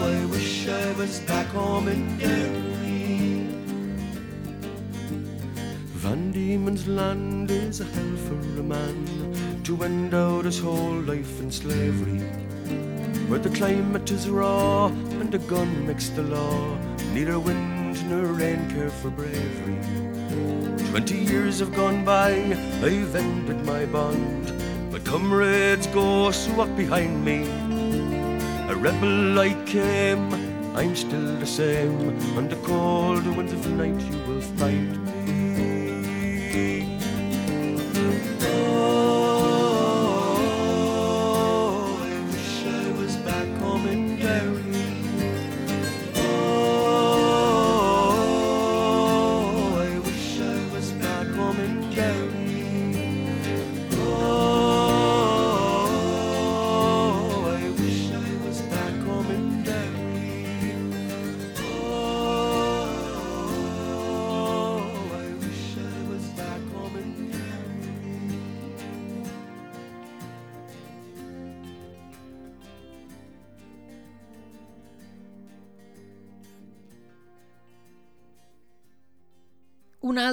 I 0.04 0.26
wish 0.26 0.68
I 0.68 0.92
was 0.94 1.20
back 1.22 1.48
home 1.48 1.88
in 1.88 2.18
Derry. 2.20 3.48
Van 6.04 6.32
Diemen's 6.32 6.88
land 6.88 7.50
is 7.50 7.82
a 7.82 7.86
hell 7.86 8.16
for 8.28 8.36
a 8.60 8.64
man 8.64 9.08
to 9.64 9.84
end 9.84 10.14
out 10.14 10.46
his 10.46 10.60
whole 10.60 11.02
life 11.02 11.40
in 11.40 11.52
slavery. 11.52 12.22
Where 13.28 13.40
the 13.40 13.50
climate 13.50 14.12
is 14.12 14.30
raw 14.30 14.86
and 15.20 15.32
the 15.32 15.40
gun 15.40 15.88
makes 15.88 16.10
the 16.10 16.22
law. 16.24 16.78
Neither 17.12 17.40
wind 17.40 17.77
nor 18.04 18.26
rain 18.26 18.70
for 19.02 19.10
bravery. 19.10 19.80
Twenty 20.90 21.18
years 21.18 21.60
have 21.60 21.74
gone 21.76 22.04
by, 22.06 22.32
I've 22.82 23.16
ended 23.16 23.66
my 23.66 23.86
bond. 23.86 24.54
My 24.92 25.00
comrades 25.00 25.88
go 25.88 26.32
so 26.32 26.54
walk 26.54 26.76
behind 26.76 27.24
me. 27.24 27.44
A 28.70 28.76
rebel 28.76 29.40
I 29.40 29.54
came, 29.66 30.34
I'm 30.76 30.96
still 30.96 31.36
the 31.38 31.46
same. 31.46 32.10
On 32.38 32.48
the 32.48 32.58
cold 32.58 33.26
winds 33.36 33.54
of 33.54 33.68
night 33.72 34.00
you 34.02 34.18
will 34.28 34.42
find 34.42 35.06
me. 35.06 35.17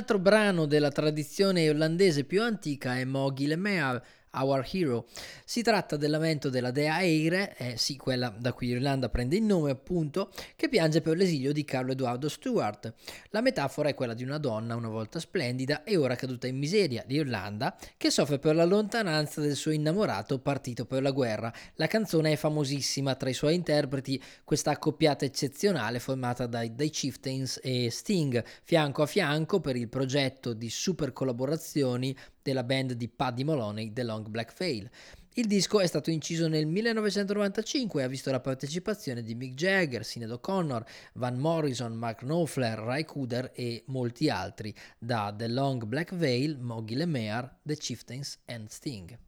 Altro 0.05 0.19
brano 0.19 0.67
della 0.67 0.91
tradizione 0.91 1.63
irlandese 1.63 2.25
più 2.25 2.43
antica 2.43 2.99
è 2.99 3.07
Mogi 3.07 3.47
Le 3.47 3.57
Mea, 3.57 4.03
Our 4.35 4.67
Hero. 4.71 5.07
Si 5.45 5.63
tratta 5.63 5.97
del 5.97 6.11
lamento 6.11 6.49
della 6.49 6.71
dea 6.71 7.01
Eire, 7.01 7.57
eh, 7.57 7.77
sì, 7.77 7.97
quella 7.97 8.35
da 8.37 8.53
cui 8.53 8.69
l'Irlanda 8.69 9.09
prende 9.09 9.37
il 9.37 9.43
nome 9.43 9.71
appunto, 9.71 10.31
che 10.57 10.69
piange 10.69 11.01
per 11.01 11.17
l'esilio 11.17 11.53
di 11.53 11.65
Carlo 11.65 11.93
Edoardo 11.93 12.29
Stuart. 12.29 12.93
La 13.31 13.41
metafora 13.41 13.89
è 13.89 13.95
quella 13.95 14.15
di 14.15 14.25
una 14.25 14.39
donna 14.39 14.77
una 14.77 14.89
volta 14.89 15.19
splendida 15.19 15.85
e 15.85 15.97
ora 15.97 16.17
caduta 16.17 16.47
in 16.47 16.59
miseria, 16.59 17.05
l'Irlanda, 17.07 17.77
che 17.97 18.11
soffre 18.11 18.39
per 18.39 18.55
la 18.55 18.65
lontananza 18.65 19.41
del 19.41 19.57
suo 19.57 19.71
innamorato 19.71 20.39
partito 20.39 20.87
per 20.87 21.03
la 21.03 21.11
guerra. 21.11 21.53
La 21.75 21.87
canzone 21.87 22.33
è 22.33 22.37
famosissima 22.37 23.15
tra 23.15 23.29
i 23.29 23.35
suoi 23.35 23.55
interpreti, 23.55 24.23
questa 24.45 24.71
accoppiata 24.71 25.25
eccezionale 25.25 25.99
formata 25.99 26.47
dai, 26.47 26.75
dai 26.75 26.91
Chieftains 26.91 27.61
e 27.63 27.91
Sting, 27.91 28.45
fianco 28.63 29.03
a 29.03 29.07
fianco 29.07 29.61
per 29.61 29.77
il 29.77 29.89
progetto 29.89 30.53
di 30.53 30.71
super 30.71 31.13
collaborazioni 31.13 32.17
della 32.45 32.63
band 32.63 32.93
di 32.93 33.09
Paddy 33.09 33.43
Moloney, 33.43 33.93
The 33.93 34.05
Long 34.05 34.29
Black 34.29 34.57
Veil. 34.57 34.89
Il 35.37 35.47
disco 35.47 35.81
è 35.81 35.87
stato 35.87 36.11
inciso 36.11 36.47
nel 36.47 36.67
1995 36.67 38.01
e 38.01 38.05
ha 38.05 38.09
visto 38.09 38.31
la 38.31 38.39
partecipazione 38.39 39.23
di 39.23 39.35
Mick 39.35 39.55
Jagger, 39.55 40.05
Sinead 40.05 40.31
O'Connor, 40.31 40.85
Van 41.15 41.37
Morrison, 41.37 41.93
Mark 41.95 42.19
Knopfler, 42.19 42.79
Ray 42.79 43.05
Cooder 43.05 43.51
e 43.53 43.83
molti 43.87 44.29
altri, 44.29 44.73
da 44.97 45.35
The 45.37 45.49
Long 45.49 45.87
Black 45.87 46.15
Veil, 46.15 46.57
Moggy 46.61 46.95
LeMaire, 46.95 47.57
The 47.63 47.77
Chieftains 47.77 48.39
and 48.45 48.69
Sting. 48.69 49.19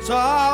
Aflame, 0.09 0.46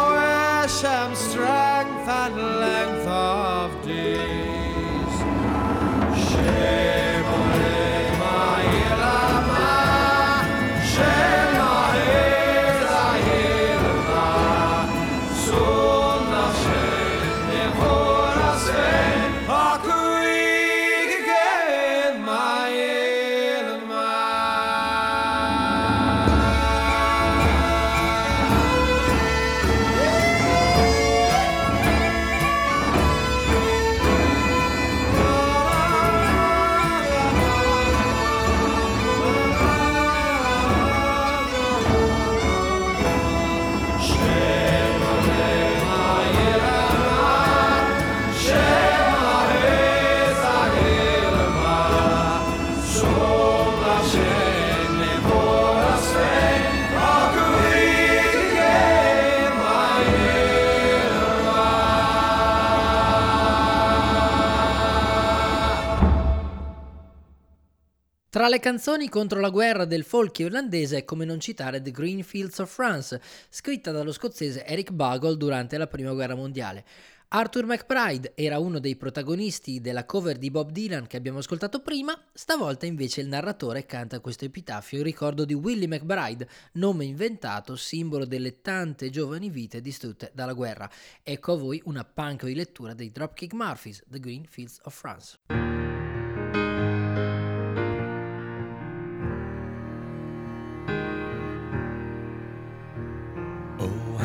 Le 68.53 68.59
canzoni 68.59 69.09
contro 69.09 69.39
la 69.39 69.49
guerra 69.49 69.83
del 69.83 70.03
folk 70.03 70.37
irlandese 70.37 70.97
è 70.97 71.05
come 71.05 71.25
non 71.25 71.39
citare 71.39 71.81
The 71.81 71.89
Green 71.89 72.21
Fields 72.21 72.59
of 72.59 72.71
France, 72.71 73.19
scritta 73.49 73.89
dallo 73.89 74.11
scozzese 74.11 74.63
Eric 74.63 74.91
Bugle 74.91 75.37
durante 75.37 75.75
la 75.75 75.87
Prima 75.87 76.13
Guerra 76.13 76.35
Mondiale. 76.35 76.85
Arthur 77.29 77.65
McBride 77.65 78.33
era 78.35 78.59
uno 78.59 78.77
dei 78.77 78.95
protagonisti 78.95 79.81
della 79.81 80.05
cover 80.05 80.37
di 80.37 80.51
Bob 80.51 80.69
Dylan 80.69 81.07
che 81.07 81.17
abbiamo 81.17 81.39
ascoltato 81.39 81.81
prima, 81.81 82.15
stavolta 82.31 82.85
invece 82.85 83.21
il 83.21 83.27
narratore 83.27 83.87
canta 83.87 84.19
questo 84.19 84.45
epitafio 84.45 84.99
in 84.99 85.03
ricordo 85.03 85.45
di 85.45 85.55
Willie 85.55 85.87
McBride, 85.87 86.47
nome 86.73 87.05
inventato, 87.05 87.75
simbolo 87.75 88.25
delle 88.25 88.61
tante 88.61 89.09
giovani 89.09 89.49
vite 89.49 89.81
distrutte 89.81 90.29
dalla 90.31 90.53
guerra. 90.53 90.87
Ecco 91.23 91.53
a 91.53 91.57
voi 91.57 91.81
una 91.85 92.03
punk 92.03 92.45
di 92.45 92.53
lettura 92.53 92.93
dei 92.93 93.09
Dropkick 93.09 93.53
Murphys, 93.53 94.03
The 94.07 94.19
Green 94.19 94.45
Fields 94.45 94.79
of 94.83 94.95
France. 94.95 95.72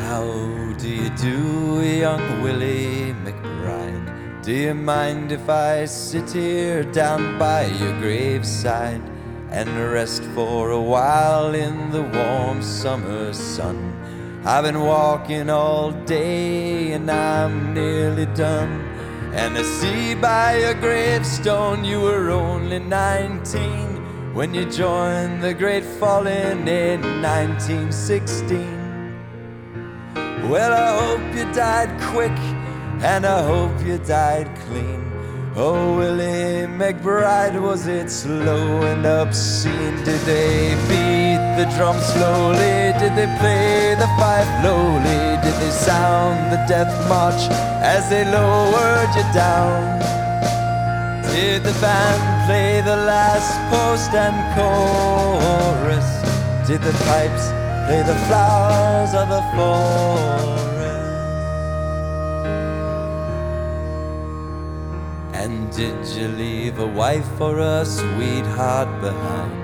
How 0.09 0.73
do 0.79 0.89
you 0.89 1.09
do, 1.09 1.83
young 1.83 2.41
Willie 2.41 3.13
McBride? 3.23 4.41
Do 4.41 4.51
you 4.51 4.73
mind 4.73 5.31
if 5.31 5.47
I 5.47 5.85
sit 5.85 6.31
here 6.31 6.83
down 6.83 7.37
by 7.37 7.67
your 7.67 7.93
graveside 8.01 9.03
and 9.51 9.69
rest 9.93 10.23
for 10.33 10.71
a 10.71 10.81
while 10.81 11.53
in 11.53 11.91
the 11.91 12.01
warm 12.01 12.63
summer 12.63 13.33
sun? 13.33 13.77
I've 14.43 14.63
been 14.63 14.79
walking 14.79 15.47
all 15.47 15.91
day 15.91 16.93
and 16.93 17.11
I'm 17.11 17.75
nearly 17.75 18.25
done. 18.47 18.81
And 19.35 19.55
I 19.59 19.61
see 19.61 20.15
by 20.15 20.57
your 20.57 20.73
gravestone 20.73 21.83
you 21.83 22.01
were 22.01 22.31
only 22.31 22.79
19 22.79 24.33
when 24.33 24.55
you 24.55 24.65
joined 24.65 25.43
the 25.43 25.53
great 25.53 25.85
falling 25.99 26.67
in 26.67 26.99
1916. 27.21 28.78
Well, 30.49 30.73
I 30.73 30.89
hope 31.05 31.35
you 31.37 31.45
died 31.53 31.91
quick, 32.09 32.39
and 33.03 33.23
I 33.23 33.43
hope 33.43 33.85
you 33.85 33.99
died 33.99 34.49
clean. 34.65 35.05
Oh, 35.55 35.95
Willie 35.95 36.65
McBride, 36.65 37.61
was 37.61 37.85
it 37.85 38.09
slow 38.09 38.81
and 38.81 39.05
obscene? 39.05 40.03
Did 40.03 40.21
they 40.21 40.73
beat 40.89 41.37
the 41.55 41.69
drum 41.77 41.99
slowly? 41.99 42.97
Did 42.97 43.13
they 43.13 43.29
play 43.37 43.93
the 43.93 44.09
fife 44.17 44.49
lowly? 44.63 45.37
Did 45.43 45.53
they 45.61 45.69
sound 45.69 46.51
the 46.51 46.65
death 46.67 46.93
march 47.07 47.43
as 47.85 48.09
they 48.09 48.25
lowered 48.25 49.13
you 49.15 49.27
down? 49.31 50.01
Did 51.29 51.61
the 51.61 51.73
band 51.79 52.47
play 52.47 52.81
the 52.81 52.97
last 52.97 53.53
post 53.69 54.11
and 54.15 54.37
chorus? 54.55 56.09
Did 56.67 56.81
the 56.81 56.93
pipes 57.05 57.58
play 57.89 58.03
the 58.03 58.19
flowers 58.27 59.11
of 59.15 59.27
the 59.35 59.43
forest? 59.55 60.65
And 65.41 65.71
did 65.71 65.99
you 66.15 66.27
leave 66.27 66.77
a 66.77 66.85
wife 66.85 67.41
or 67.41 67.57
a 67.57 67.83
sweetheart 67.83 68.91
behind? 69.01 69.55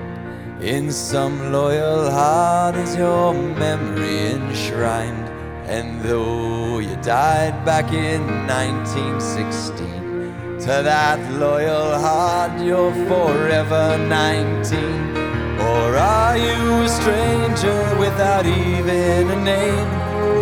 In 0.60 0.90
some 0.90 1.52
loyal 1.52 2.10
heart 2.10 2.74
is 2.74 2.96
your 2.96 3.32
memory 3.32 4.32
enshrined. 4.38 5.28
And 5.76 6.02
though 6.02 6.80
you 6.80 6.96
died 7.02 7.64
back 7.64 7.92
in 7.92 8.22
1916, 8.48 10.58
to 10.64 10.72
that 10.90 11.20
loyal 11.44 11.96
heart 12.00 12.60
you're 12.60 12.92
forever 13.06 13.96
19. 13.98 15.25
Or 15.66 15.96
are 15.96 16.36
you 16.36 16.60
a 16.82 16.88
stranger 16.88 17.80
without 17.98 18.46
even 18.46 19.30
a 19.36 19.40
name? 19.54 19.90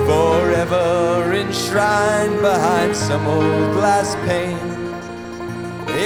Forever 0.07 1.33
enshrined 1.33 2.41
behind 2.41 2.95
some 2.95 3.27
old 3.27 3.73
glass 3.73 4.15
pane. 4.27 4.73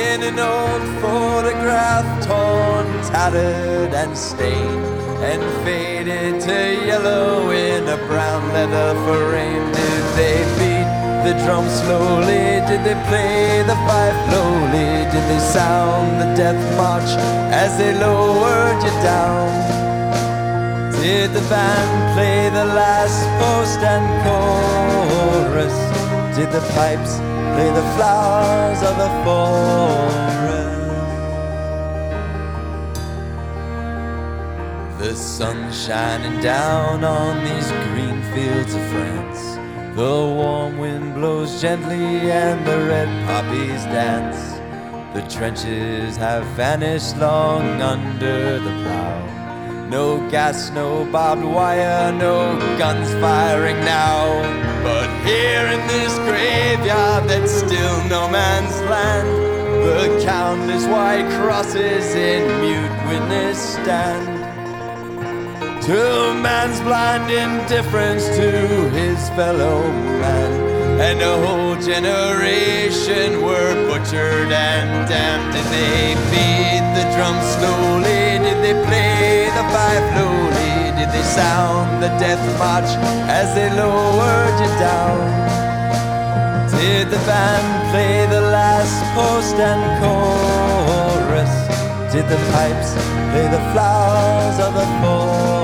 In 0.06 0.22
an 0.22 0.38
old 0.38 0.84
photograph, 1.02 2.06
torn, 2.26 2.86
tattered, 3.10 3.92
and 4.02 4.16
stained, 4.16 4.84
and 5.30 5.42
faded 5.64 6.40
to 6.42 6.86
yellow 6.86 7.50
in 7.50 7.88
a 7.88 7.96
brown 8.06 8.42
leather 8.52 8.94
frame. 9.04 9.66
Did 9.72 10.04
they 10.18 10.77
the 11.28 11.44
drum 11.44 11.68
slowly? 11.68 12.44
Did 12.68 12.80
they 12.88 12.96
play 13.08 13.62
the 13.70 13.76
fife 13.86 14.20
lowly? 14.32 14.90
Did 15.12 15.24
they 15.30 15.40
sound 15.56 16.20
the 16.20 16.28
death 16.40 16.60
march 16.76 17.10
as 17.62 17.76
they 17.76 17.92
lowered 17.92 18.80
you 18.86 18.94
down? 19.12 19.48
Did 21.02 21.28
the 21.38 21.44
band 21.52 21.92
play 22.14 22.48
the 22.58 22.66
last 22.80 23.20
post 23.40 23.80
and 23.94 24.06
chorus? 24.24 25.76
Did 26.36 26.50
the 26.50 26.64
pipes 26.76 27.14
play 27.54 27.70
the 27.80 27.86
flowers 27.94 28.80
of 28.88 28.94
the 29.04 29.10
forest? 29.24 29.68
The 35.02 35.14
sun 35.14 35.72
shining 35.72 36.40
down 36.40 37.04
on 37.04 37.44
these 37.44 37.70
green 37.86 38.18
fields 38.32 38.74
of 38.74 38.82
France. 38.92 39.47
The 39.99 40.05
warm 40.05 40.78
wind 40.78 41.14
blows 41.14 41.61
gently 41.61 42.30
and 42.30 42.64
the 42.64 42.78
red 42.86 43.09
poppies 43.26 43.82
dance. 43.90 44.38
The 45.12 45.22
trenches 45.28 46.16
have 46.16 46.44
vanished 46.55 47.16
long 47.16 47.82
under 47.82 48.61
the 48.61 48.70
plow. 48.82 49.88
No 49.88 50.30
gas, 50.30 50.70
no 50.70 51.05
barbed 51.07 51.42
wire, 51.42 52.12
no 52.12 52.57
guns 52.78 53.11
firing 53.20 53.80
now. 53.80 54.22
But 54.84 55.11
here 55.26 55.66
in 55.66 55.84
this 55.88 56.16
graveyard 56.18 57.28
that's 57.28 57.51
still 57.51 57.99
no 58.09 58.30
man's 58.30 58.80
land, 58.82 59.28
the 59.82 60.24
countless 60.24 60.86
white 60.86 61.28
crosses 61.40 62.14
in 62.14 62.46
mute 62.61 63.09
witness 63.09 63.59
stand 63.59 64.38
to 65.89 66.34
man's 66.34 66.80
blind 66.82 67.30
indifference 67.32 68.26
to 68.36 68.51
his 68.91 69.18
fellow 69.30 69.80
man. 70.20 70.53
And 71.01 71.18
a 71.22 71.34
whole 71.47 71.76
generation 71.80 73.41
were 73.41 73.72
butchered 73.89 74.53
and 74.53 75.09
damned. 75.09 75.49
Did 75.55 75.64
they 75.72 76.12
beat 76.28 76.84
the 76.93 77.05
drum 77.16 77.36
slowly? 77.57 78.22
Did 78.45 78.59
they 78.64 78.76
play 78.84 79.49
the 79.57 79.64
fife 79.72 80.09
lowly? 80.18 80.93
Did 80.99 81.09
they 81.09 81.24
sound 81.24 82.03
the 82.03 82.12
death 82.20 82.45
march 82.59 82.91
as 83.41 83.55
they 83.55 83.70
lowered 83.72 84.57
you 84.61 84.70
down? 84.84 85.24
Did 86.68 87.09
the 87.09 87.20
band 87.24 87.68
play 87.91 88.26
the 88.26 88.43
last 88.43 88.97
post 89.16 89.57
and 89.57 89.82
chorus? 90.01 91.55
Did 92.12 92.26
the 92.28 92.41
pipes 92.53 92.93
play 93.32 93.49
the 93.57 93.62
flowers 93.72 94.59
of 94.66 94.74
the 94.74 94.86
forest? 95.01 95.57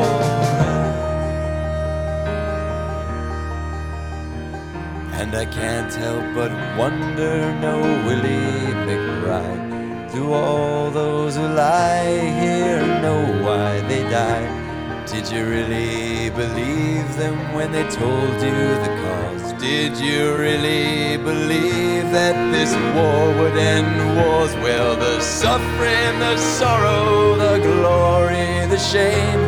And 5.25 5.35
I 5.35 5.47
can't 5.47 5.91
help 5.91 6.23
but 6.35 6.53
wonder, 6.77 7.51
no 7.59 7.81
Willie 8.07 8.75
McBride, 8.87 10.13
do 10.13 10.31
all 10.35 10.91
those 10.91 11.37
who 11.37 11.49
lie 11.49 12.21
here 12.43 12.85
know 13.01 13.23
why 13.43 13.81
they 13.89 14.03
died? 14.11 15.07
Did 15.07 15.27
you 15.31 15.47
really 15.47 16.29
believe 16.29 17.17
them 17.17 17.55
when 17.55 17.73
they 17.73 17.89
told 17.89 18.35
you 18.47 18.59
the 18.85 18.93
cause? 19.03 19.55
Did 19.55 19.97
you 19.97 20.37
really 20.37 21.17
believe 21.17 22.05
that 22.13 22.37
this 22.53 22.75
war 22.95 23.25
would 23.39 23.57
end 23.57 23.97
wars? 24.19 24.53
Well, 24.57 24.95
the 24.95 25.23
suffering, 25.23 26.19
the 26.19 26.37
sorrow, 26.37 27.35
the 27.37 27.61
glory, 27.61 28.67
the 28.69 28.79
shame, 28.79 29.41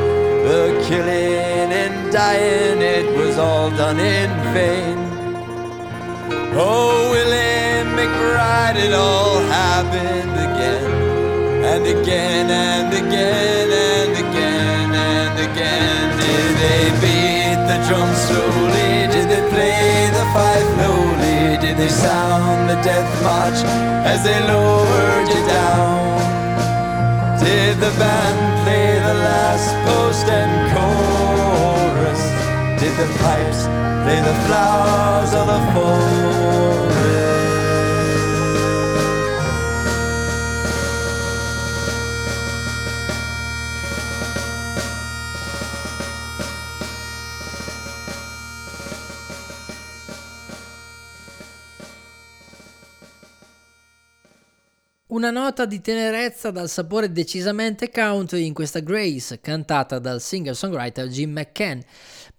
the 0.48 0.86
killing 0.88 1.70
and 1.84 2.10
dying, 2.10 2.80
it 2.80 3.14
was 3.14 3.36
all 3.36 3.68
done 3.68 4.00
in 4.00 4.30
vain. 4.54 5.05
Oh, 6.58 7.10
Willie 7.12 7.84
McBride, 7.92 8.76
it 8.76 8.94
all 8.94 9.40
happened 9.40 10.32
again, 10.32 10.88
and 11.68 11.84
again, 11.84 12.48
and 12.48 12.88
again, 12.94 13.68
and 13.68 14.12
again, 14.24 14.94
and 14.94 15.36
again. 15.36 16.16
Did 16.16 16.52
they 16.64 16.84
beat 17.04 17.60
the 17.68 17.76
drum 17.86 18.08
slowly? 18.24 19.04
Did 19.12 19.28
they 19.28 19.44
play 19.52 20.08
the 20.16 20.24
fife 20.32 20.70
lowly? 20.80 21.60
Did 21.60 21.76
they 21.76 21.92
sound 21.92 22.70
the 22.70 22.80
death 22.80 23.12
march 23.22 23.60
as 24.08 24.24
they 24.24 24.40
lowered 24.48 25.28
you 25.28 25.42
down? 25.52 26.16
Did 27.38 27.76
the 27.84 27.92
band 28.00 28.64
play 28.64 28.96
the 28.96 29.16
last 29.28 29.68
post 29.84 30.24
and 30.24 30.55
the 32.96 33.06
pipes, 33.18 33.64
play 34.04 34.20
the 34.20 34.34
flowers 34.46 35.34
of 35.34 35.46
the 35.46 35.72
forest. 35.72 36.96
Una 55.08 55.30
nota 55.30 55.64
di 55.64 55.80
tenerezza 55.80 56.50
dal 56.50 56.68
sapore 56.68 57.10
decisamente 57.10 57.90
country 57.90 58.44
in 58.44 58.52
questa 58.52 58.80
Grace, 58.80 59.40
cantata 59.40 59.98
dal 59.98 60.20
singer-songwriter 60.20 61.06
Jim 61.08 61.32
McCann. 61.32 61.80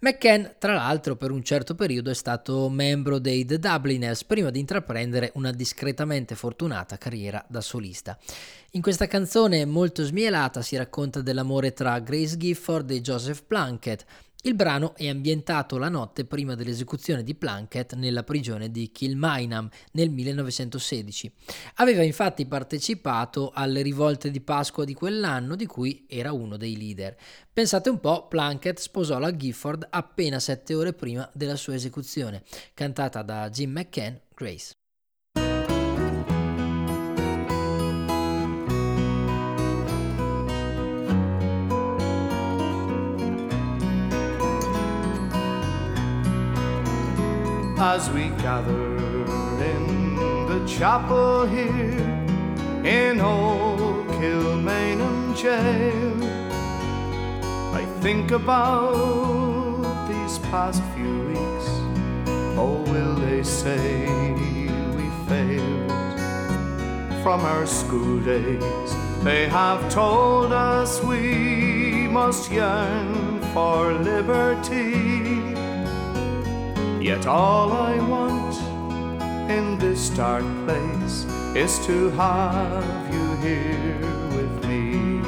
McCann, 0.00 0.44
tra 0.58 0.74
l'altro, 0.74 1.16
per 1.16 1.32
un 1.32 1.42
certo 1.42 1.74
periodo 1.74 2.10
è 2.10 2.14
stato 2.14 2.68
membro 2.68 3.18
dei 3.18 3.44
The 3.44 3.58
Dubliners 3.58 4.22
prima 4.22 4.50
di 4.50 4.60
intraprendere 4.60 5.32
una 5.34 5.50
discretamente 5.50 6.36
fortunata 6.36 6.96
carriera 6.96 7.44
da 7.48 7.60
solista. 7.60 8.16
In 8.72 8.80
questa 8.80 9.08
canzone 9.08 9.64
molto 9.64 10.04
smielata 10.04 10.62
si 10.62 10.76
racconta 10.76 11.20
dell'amore 11.20 11.72
tra 11.72 11.98
Grace 11.98 12.36
Gifford 12.36 12.88
e 12.92 13.00
Joseph 13.00 13.42
Plunkett, 13.44 14.04
il 14.48 14.54
brano 14.54 14.96
è 14.96 15.06
ambientato 15.08 15.76
la 15.76 15.90
notte 15.90 16.24
prima 16.24 16.54
dell'esecuzione 16.54 17.22
di 17.22 17.34
Plunkett 17.34 17.94
nella 17.94 18.22
prigione 18.24 18.70
di 18.70 18.90
Kilmainham 18.90 19.68
nel 19.92 20.10
1916. 20.10 21.30
Aveva 21.74 22.02
infatti 22.02 22.46
partecipato 22.46 23.50
alle 23.52 23.82
rivolte 23.82 24.30
di 24.30 24.40
Pasqua 24.40 24.84
di 24.84 24.94
quell'anno 24.94 25.54
di 25.54 25.66
cui 25.66 26.06
era 26.08 26.32
uno 26.32 26.56
dei 26.56 26.76
leader. 26.78 27.14
Pensate 27.52 27.90
un 27.90 28.00
po', 28.00 28.26
Plunkett 28.26 28.78
sposò 28.78 29.18
la 29.18 29.36
Gifford 29.36 29.86
appena 29.90 30.38
sette 30.38 30.74
ore 30.74 30.94
prima 30.94 31.28
della 31.34 31.56
sua 31.56 31.74
esecuzione, 31.74 32.42
cantata 32.72 33.22
da 33.22 33.50
Jim 33.50 33.70
McCann, 33.72 34.14
Grace. 34.34 34.77
As 47.80 48.10
we 48.10 48.30
gather 48.42 48.96
in 49.62 50.16
the 50.48 50.66
chapel 50.66 51.46
here 51.46 52.26
in 52.84 53.20
old 53.20 54.08
Kilmainham 54.18 55.36
jail. 55.36 56.24
I 57.72 57.84
think 58.00 58.32
about 58.32 60.08
these 60.08 60.38
past 60.50 60.82
few 60.94 61.28
weeks. 61.28 61.66
Oh, 62.58 62.84
will 62.88 63.14
they 63.14 63.44
say 63.44 64.06
we 64.96 65.08
failed 65.28 65.92
from 67.22 67.42
our 67.42 67.64
school 67.64 68.18
days? 68.20 68.90
They 69.22 69.46
have 69.46 69.88
told 69.88 70.52
us 70.52 71.00
we 71.04 72.08
must 72.08 72.50
yearn 72.50 73.40
for 73.54 73.92
liberty. 73.92 75.27
Yet 77.00 77.26
all 77.26 77.72
I 77.72 77.96
want 78.00 78.56
in 79.50 79.78
this 79.78 80.10
dark 80.10 80.44
place 80.64 81.24
is 81.54 81.78
to 81.86 82.10
have 82.10 83.14
you 83.14 83.36
here 83.36 84.00
with 84.36 84.66
me. 84.66 85.20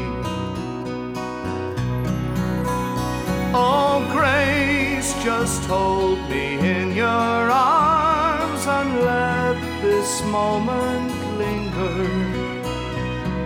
Oh, 3.55 4.05
grace, 4.12 5.14
just 5.23 5.64
hold 5.64 6.18
me 6.29 6.59
in 6.59 6.95
your 6.95 7.07
arms 7.07 8.66
and 8.66 9.01
let 9.01 9.83
this 9.83 10.23
moment 10.25 11.12
linger. 11.39 12.51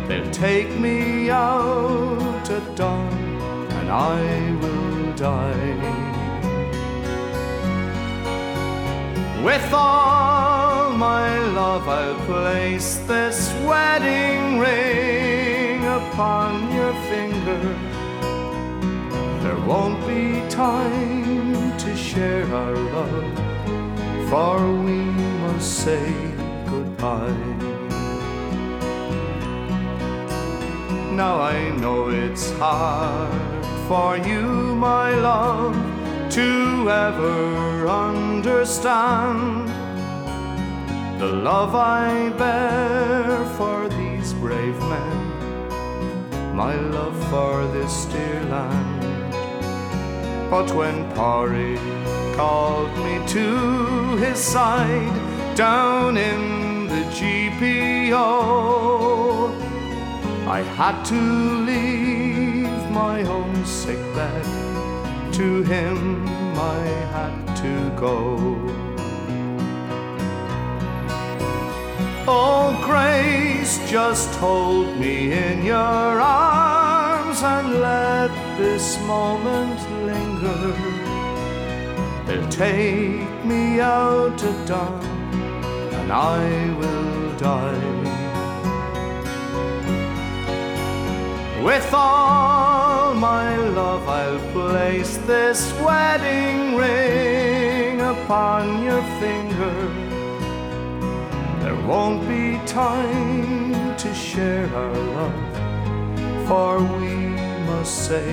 They'll 0.09 0.31
take 0.31 0.70
me 0.79 1.31
out 1.31 2.51
at 2.51 2.75
dawn 2.75 3.12
and 3.70 3.91
I 3.91 4.59
will 4.61 5.12
die. 5.14 6.14
With 9.45 9.74
all 9.74 10.90
my 10.92 11.38
love, 11.49 11.86
I'll 11.86 12.18
place 12.24 12.97
this 13.07 13.53
wedding 13.68 14.59
ring 14.59 15.84
upon 15.84 16.72
your 16.72 16.95
finger. 17.11 17.61
There 19.42 19.61
won't 19.66 20.01
be 20.07 20.40
time 20.49 21.76
to 21.76 21.95
share 21.95 22.47
our 22.55 22.74
love, 22.74 24.30
for 24.30 24.57
we 24.86 25.01
must 25.45 25.84
say 25.84 26.11
goodbye. 26.64 27.55
Now 31.12 31.38
I 31.38 31.68
know 31.82 32.09
it's 32.09 32.51
hard 32.53 33.66
for 33.88 34.16
you, 34.16 34.74
my 34.74 35.11
love 35.14 35.76
to 36.30 36.90
ever 36.90 37.86
the 41.18 41.32
love 41.32 41.74
I 41.74 42.28
bear 42.36 43.42
for 43.57 43.88
these 43.88 44.34
brave 44.34 44.78
men, 44.80 46.55
my 46.55 46.74
love 46.74 47.16
for 47.30 47.66
this 47.68 48.05
dear 48.05 48.42
land. 48.45 49.32
But 50.51 50.70
when 50.74 51.11
Pearse 51.12 52.36
called 52.36 52.95
me 52.99 53.26
to 53.28 54.16
his 54.18 54.38
side 54.38 55.57
down 55.57 56.18
in 56.18 56.86
the 56.88 57.05
GPO, 57.16 58.26
I 60.47 60.61
had 60.76 61.03
to 61.05 61.20
leave 61.70 62.90
my 62.90 63.22
own 63.22 63.64
sick 63.64 64.01
bed 64.14 64.64
to 65.35 65.64
him 65.64 66.24
I 66.57 66.78
had 67.14 67.57
to 67.57 67.91
go. 67.99 68.37
Oh, 72.28 72.80
grace, 72.85 73.80
just 73.91 74.32
hold 74.37 74.97
me 74.97 75.32
in 75.32 75.64
your 75.64 75.74
arms 75.74 77.43
and 77.43 77.80
let 77.80 78.30
this 78.57 78.97
moment 79.09 79.80
linger. 80.07 80.72
They'll 82.26 82.49
take 82.49 83.45
me 83.45 83.80
out 83.80 84.41
at 84.41 84.68
dawn 84.68 85.05
and 85.99 86.12
I 86.12 86.72
will 86.78 87.37
die. 87.39 88.05
With 91.64 91.93
all 91.93 92.84
my 93.25 93.57
love, 93.81 94.07
I'll 94.07 94.53
place 94.53 95.16
this 95.33 95.72
wedding 95.81 96.77
ring 96.77 98.03
upon 98.03 98.83
your 98.83 99.03
finger. 99.18 99.77
There 101.62 101.81
won't 101.89 102.20
be 102.29 102.61
time 102.66 103.97
to 103.97 104.14
share 104.14 104.68
our 104.83 104.99
love, 105.18 106.47
for 106.47 106.72
we 106.99 107.14
must 107.70 107.95
say 108.09 108.31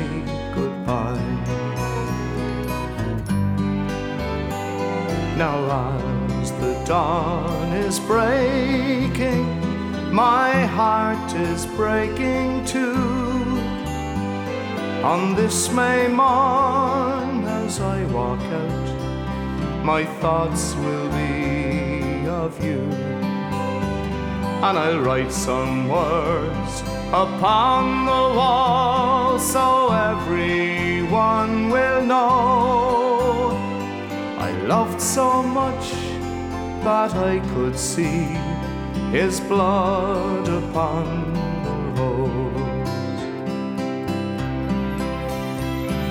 goodbye. 0.53 1.29
Now, 5.41 5.55
as 6.41 6.51
the 6.63 6.73
dawn 6.85 7.67
is 7.87 7.97
breaking, 8.11 9.47
my 10.11 10.51
heart 10.77 11.33
is 11.49 11.65
breaking 11.79 12.65
too. 12.65 13.20
On 15.03 15.33
this 15.33 15.71
May 15.71 16.07
morn, 16.07 17.43
as 17.43 17.79
I 17.79 18.03
walk 18.13 18.39
out, 18.39 19.83
my 19.83 20.05
thoughts 20.05 20.75
will 20.75 21.09
be 21.09 22.27
of 22.27 22.63
you. 22.63 22.81
And 24.61 24.77
I'll 24.77 24.99
write 24.99 25.31
some 25.31 25.89
words 25.89 26.81
upon 27.07 28.05
the 28.05 28.37
wall 28.37 29.39
so 29.39 29.91
everyone 29.91 31.71
will 31.71 32.03
know 32.05 33.57
I 34.37 34.51
loved 34.67 35.01
so 35.01 35.41
much 35.41 35.93
that 36.83 37.15
I 37.15 37.39
could 37.55 37.75
see 37.75 38.25
his 39.09 39.39
blood 39.39 40.47
upon 40.47 41.40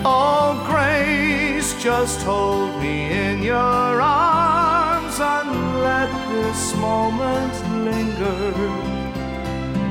Oh, 0.02 0.64
grace, 0.66 1.74
just 1.82 2.22
hold 2.22 2.80
me 2.80 3.12
in 3.12 3.42
your 3.42 4.00
arms 4.00 5.20
and 5.20 5.80
let 5.82 6.10
this 6.30 6.74
moment 6.76 7.54
linger. 7.84 8.52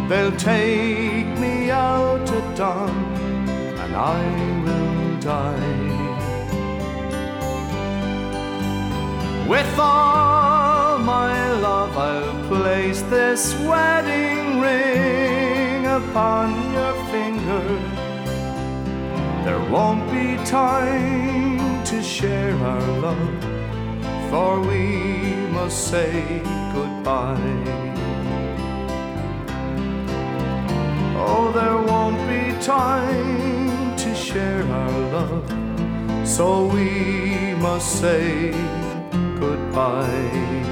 They'll 0.10 0.36
take 0.38 1.28
me 1.38 1.70
out 1.70 2.28
at 2.28 2.58
dawn 2.58 2.90
and 3.78 3.96
I 3.96 4.24
will 4.66 5.20
die. 5.20 6.00
With 9.48 9.80
all 9.80 10.98
my 10.98 11.52
love, 11.60 11.96
I'll 11.96 12.48
place 12.48 13.04
this 13.04 13.54
wedding 13.60 14.60
ring 14.60 15.86
upon 15.86 16.69
won't 19.70 20.12
be 20.12 20.36
time 20.46 21.84
to 21.84 22.02
share 22.02 22.56
our 22.56 22.88
love, 23.00 23.44
for 24.30 24.60
we 24.62 25.36
must 25.52 25.90
say 25.90 26.42
goodbye. 26.74 27.38
Oh, 31.18 31.52
there 31.54 31.78
won't 31.78 32.18
be 32.28 32.60
time 32.66 33.96
to 33.98 34.16
share 34.16 34.64
our 34.64 35.00
love, 35.14 36.28
so 36.28 36.66
we 36.66 37.54
must 37.56 38.02
say 38.02 38.52
goodbye. 39.40 40.69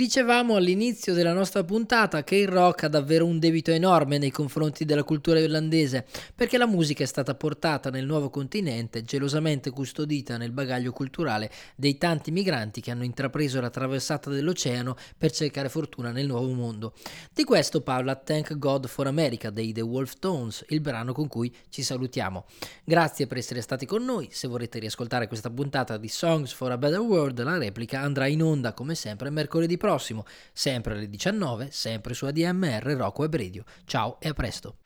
Dicevamo 0.00 0.56
all'inizio 0.56 1.12
della 1.12 1.34
nostra 1.34 1.62
puntata 1.62 2.24
che 2.24 2.36
il 2.36 2.48
rock 2.48 2.84
ha 2.84 2.88
davvero 2.88 3.26
un 3.26 3.38
debito 3.38 3.70
enorme 3.70 4.16
nei 4.16 4.30
confronti 4.30 4.86
della 4.86 5.04
cultura 5.04 5.40
irlandese, 5.40 6.06
perché 6.34 6.56
la 6.56 6.66
musica 6.66 7.02
è 7.02 7.06
stata 7.06 7.34
portata 7.34 7.90
nel 7.90 8.06
nuovo 8.06 8.30
continente, 8.30 9.02
gelosamente 9.02 9.68
custodita 9.68 10.38
nel 10.38 10.52
bagaglio 10.52 10.90
culturale 10.90 11.50
dei 11.76 11.98
tanti 11.98 12.30
migranti 12.30 12.80
che 12.80 12.90
hanno 12.90 13.04
intrapreso 13.04 13.60
la 13.60 13.68
traversata 13.68 14.30
dell'oceano 14.30 14.96
per 15.18 15.32
cercare 15.32 15.68
fortuna 15.68 16.12
nel 16.12 16.26
nuovo 16.26 16.50
mondo. 16.54 16.94
Di 17.30 17.44
questo 17.44 17.82
parla 17.82 18.16
Thank 18.16 18.56
God 18.56 18.86
for 18.86 19.06
America 19.06 19.50
dei 19.50 19.74
The 19.74 19.82
Wolf 19.82 20.14
Tones, 20.18 20.64
il 20.68 20.80
brano 20.80 21.12
con 21.12 21.28
cui 21.28 21.54
ci 21.68 21.82
salutiamo. 21.82 22.46
Grazie 22.84 23.26
per 23.26 23.36
essere 23.36 23.60
stati 23.60 23.84
con 23.84 24.02
noi, 24.02 24.28
se 24.30 24.48
vorrete 24.48 24.78
riascoltare 24.78 25.28
questa 25.28 25.50
puntata 25.50 25.98
di 25.98 26.08
Songs 26.08 26.52
for 26.52 26.70
a 26.70 26.78
Better 26.78 27.00
World, 27.00 27.42
la 27.42 27.58
replica 27.58 28.00
andrà 28.00 28.26
in 28.28 28.42
onda 28.42 28.72
come 28.72 28.94
sempre 28.94 29.28
mercoledì 29.28 29.76
prossimo 29.76 29.88
prossimo, 29.90 30.24
sempre 30.52 30.94
alle 30.94 31.08
19, 31.08 31.70
sempre 31.72 32.14
su 32.14 32.26
ADMR 32.26 32.94
Rock 32.96 33.18
Web 33.18 33.34
Radio. 33.34 33.64
Ciao 33.86 34.18
e 34.20 34.28
a 34.28 34.34
presto. 34.34 34.76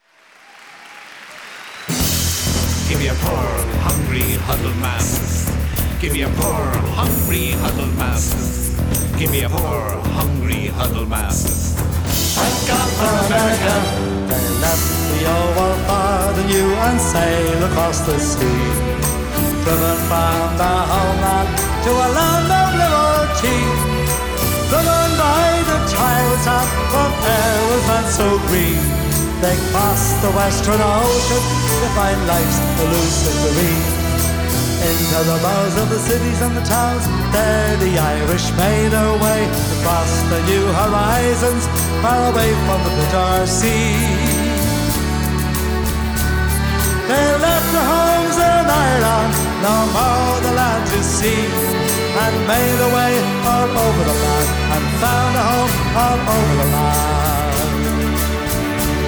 Give 2.88 2.98
me 2.98 3.08
a 3.08 3.14
poor, 3.14 3.44
hungry, 3.84 4.38
huddled 4.46 4.76
mass. 4.76 5.52
Give 6.00 6.12
me 6.12 6.22
a 6.22 6.28
poor, 6.28 6.64
hungry, 6.96 7.52
huddled 7.52 7.94
mass. 7.96 8.76
Give 9.16 9.30
me 9.30 9.44
a 9.44 9.48
poor, 9.48 10.00
hungry, 10.16 10.68
huddled 10.68 11.08
mass. 11.08 11.74
Thank 12.34 12.66
God 12.66 12.88
for 12.96 13.12
America. 13.26 13.74
They 14.28 14.44
left 14.60 14.88
the 15.12 15.28
old 15.28 15.56
world 15.56 15.80
far 15.86 16.32
than 16.32 16.48
you 16.48 16.64
and 16.88 17.00
sail 17.00 17.64
across 17.64 18.00
the 18.06 18.18
sea. 18.18 18.72
Driven 19.64 19.98
from 20.08 20.56
the 20.56 20.74
homeland 20.92 21.48
to 21.84 21.90
a 21.90 22.08
land 22.16 22.52
of 22.52 22.68
liberty. 22.80 23.93
Driven 24.70 25.10
by 25.20 25.50
the 25.70 25.78
child's 25.92 26.44
hat 26.48 26.68
from 26.90 27.12
air 27.24 27.56
was 27.70 27.84
not 27.86 28.06
so 28.08 28.28
green. 28.48 28.80
They 29.44 29.56
crossed 29.70 30.16
the 30.24 30.32
western 30.32 30.80
ocean 30.80 31.42
to 31.80 31.88
find 31.96 32.18
life's 32.26 32.58
elusive. 32.80 34.04
Into 34.84 35.20
the 35.30 35.38
bows 35.40 35.76
of 35.80 35.88
the 35.88 35.98
cities 35.98 36.40
and 36.42 36.56
the 36.56 36.64
towns, 36.64 37.04
there 37.32 37.76
the 37.76 37.98
Irish 37.98 38.52
made 38.52 38.88
their 38.88 39.12
way 39.16 39.40
across 39.80 40.12
the 40.32 40.40
new 40.44 40.64
horizons, 40.80 41.64
far 42.00 42.32
away 42.32 42.50
from 42.64 42.80
the 42.84 42.92
bitter 42.96 43.46
sea. 43.46 43.96
They 47.08 47.26
left 47.46 47.68
their 47.72 47.88
homes 47.94 48.36
in 48.36 48.64
Ireland, 48.84 49.34
no 49.64 49.76
more 49.96 50.40
the 50.40 50.52
land 50.56 50.84
to 50.88 51.02
see 51.02 51.83
and 52.14 52.36
made 52.46 52.78
a 52.78 52.90
way 52.94 53.12
all 53.42 53.70
over 53.74 54.02
the 54.06 54.16
land 54.22 54.48
and 54.74 54.84
found 55.02 55.32
a 55.34 55.44
home 55.50 55.72
all 55.98 56.18
over 56.34 56.54
the 56.62 56.68
land. 56.74 57.54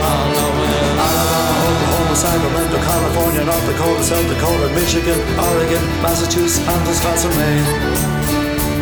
All 0.02 0.32
over 0.44 0.64
the 0.66 0.82
Alabama, 1.06 1.52
Oklahoma, 1.70 2.14
Sacramento, 2.16 2.78
California, 2.82 3.42
North 3.44 3.66
Dakota, 3.70 4.02
South 4.02 4.26
Dakota, 4.26 4.66
Michigan, 4.74 5.18
Oregon, 5.38 5.82
Massachusetts, 6.02 6.58
and 6.66 6.80
Wisconsin, 6.86 7.30
Maine. 7.38 7.66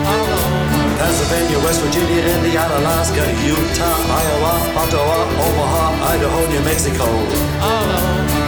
All 0.08 0.28
over. 0.40 0.64
Pennsylvania, 1.00 1.58
West 1.60 1.80
Virginia, 1.82 2.22
Indiana, 2.34 2.80
Alaska, 2.80 3.24
Utah, 3.44 3.98
Iowa, 4.08 4.52
Ottawa, 4.80 5.18
Omaha, 5.44 5.84
Idaho, 6.16 6.40
New 6.48 6.62
Mexico. 6.64 7.04
All 7.04 7.88
over. 7.92 8.43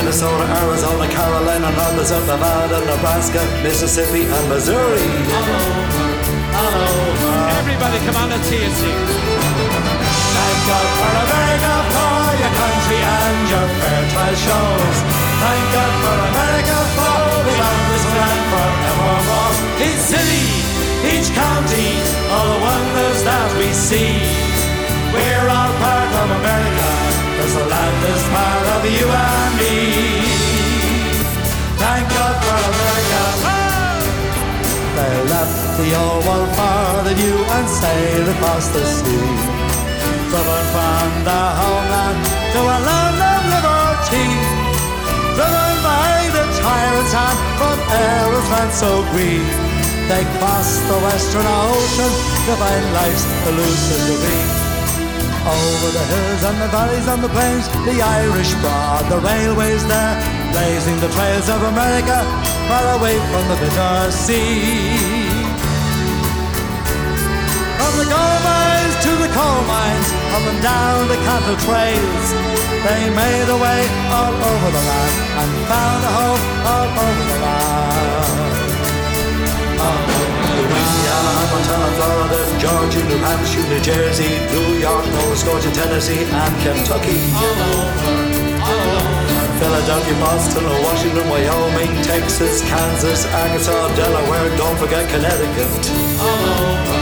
Minnesota, 0.00 0.48
Arizona, 0.64 1.04
Carolina, 1.12 1.68
North 1.76 2.08
South 2.08 2.24
Nevada, 2.24 2.80
Nebraska, 2.88 3.44
Mississippi, 3.62 4.24
and 4.24 4.44
Missouri. 4.48 5.04
All 5.28 5.44
over, 5.60 6.08
all 6.56 6.76
over. 6.88 7.32
Everybody 7.60 8.00
come 8.08 8.16
on, 8.16 8.32
hear 8.32 8.70
sing. 8.80 8.96
Thank 10.32 10.58
God 10.64 10.86
for 10.96 11.10
America, 11.20 11.72
for 11.92 12.16
your 12.32 12.52
country 12.64 12.96
and 12.96 13.40
your 13.52 13.66
fair 13.76 14.02
trial 14.08 14.36
shows. 14.40 14.96
Thank 15.44 15.64
God 15.76 15.92
for 16.00 16.16
America, 16.32 16.76
for 16.96 17.20
we 17.44 17.52
love 17.60 17.80
this 17.92 18.04
land 18.08 18.42
forevermore. 18.48 19.52
Each 19.84 20.00
city, 20.00 20.48
each 21.12 21.28
county, 21.36 21.88
all 22.32 22.48
the 22.48 22.60
wonders 22.64 23.20
that 23.28 23.48
we 23.60 23.68
see. 23.76 24.16
We're 25.12 25.48
all 25.52 25.72
part 25.76 26.08
of 26.24 26.28
America. 26.40 27.19
Cause 27.40 27.54
the 27.54 27.64
land 27.64 28.04
is 28.04 28.22
part 28.36 28.66
of 28.76 28.82
you 28.84 29.06
and 29.08 29.52
me. 29.56 29.76
Thank 31.80 32.04
God 32.12 32.36
for 32.36 32.58
America. 32.68 33.22
They 34.92 35.14
left 35.32 35.60
the 35.80 35.88
old 35.96 36.20
world 36.28 36.52
for 36.52 37.00
the 37.08 37.14
new 37.16 37.40
and 37.56 37.66
sailed 37.80 38.28
across 38.36 38.68
the 38.76 38.84
sea. 38.84 39.24
Driven 40.28 40.64
from 40.68 41.08
the 41.24 41.42
homeland 41.56 42.20
to 42.28 42.60
a 42.60 42.78
land 42.84 43.20
of 43.32 43.40
liberty. 43.56 44.28
Driven 45.32 45.76
by 45.80 46.28
the 46.36 46.44
tyrant's 46.60 47.14
hand 47.16 47.40
from 47.56 47.78
Erin's 47.88 48.50
land 48.52 48.72
so 48.76 49.00
green. 49.16 49.48
They 50.12 50.28
crossed 50.36 50.84
the 50.92 50.98
western 51.08 51.48
ocean 51.48 52.12
to 52.44 52.52
find 52.60 52.84
life's 52.92 53.24
elusive 53.48 54.20
dream. 54.28 54.59
Over 55.50 55.90
the 55.90 56.04
hills 56.14 56.42
and 56.46 56.58
the 56.62 56.68
valleys 56.68 57.08
and 57.08 57.20
the 57.26 57.28
plains, 57.28 57.66
the 57.82 57.98
Irish 57.98 58.54
broad, 58.62 59.02
the 59.10 59.18
railways 59.18 59.82
there, 59.90 60.14
blazing 60.54 60.94
the 61.00 61.10
trails 61.10 61.48
of 61.50 61.60
America, 61.74 62.22
far 62.70 62.86
away 62.94 63.18
from 63.34 63.44
the 63.50 63.58
bitter 63.58 64.10
sea. 64.14 64.94
From 67.82 67.92
the 67.98 68.06
gold 68.06 68.40
mines 68.46 68.94
to 69.02 69.12
the 69.18 69.30
coal 69.34 69.60
mines, 69.66 70.08
up 70.38 70.44
and 70.54 70.60
down 70.62 71.08
the 71.10 71.18
cattle 71.26 71.58
trails, 71.66 72.26
they 72.86 73.10
made 73.10 73.48
a 73.50 73.58
way 73.58 73.82
all 74.14 74.30
over 74.30 74.70
the 74.70 74.84
land 74.86 75.16
and 75.34 75.50
found 75.66 76.00
a 76.06 76.12
home 76.14 76.42
all 76.62 76.88
over 76.94 77.24
the 77.26 77.38
land. 77.42 78.49
Montana, 81.60 81.92
Florida, 81.92 82.40
Georgia, 82.56 83.04
New 83.04 83.18
Hampshire, 83.20 83.68
New 83.68 83.80
Jersey, 83.80 84.40
New 84.48 84.80
York, 84.80 85.04
Nova 85.04 85.36
Scotia, 85.36 85.70
Tennessee, 85.72 86.24
and 86.24 86.54
Kentucky. 86.64 87.20
All 87.36 87.60
over, 87.68 88.16
all 88.64 88.80
over. 88.96 89.60
Philadelphia, 89.60 90.16
Boston, 90.24 90.64
Washington, 90.80 91.28
Wyoming, 91.28 91.92
Texas, 92.02 92.62
Kansas, 92.62 93.26
Arkansas, 93.26 93.94
Delaware, 93.94 94.48
don't 94.56 94.78
forget 94.78 95.04
Connecticut. 95.10 95.68
All 96.16 96.48
over, 96.48 96.96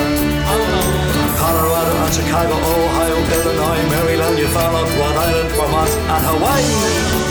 all 0.50 0.62
over. 0.74 1.38
Colorado 1.38 1.94
and 2.02 2.14
Chicago, 2.14 2.54
Ohio, 2.58 3.14
Illinois, 3.14 3.82
Maryland, 3.94 4.36
Newfoundland, 4.36 4.90
Rhode 4.98 5.18
Island, 5.22 5.50
Vermont, 5.54 5.90
and 5.90 6.24
Hawaii. 6.26 7.27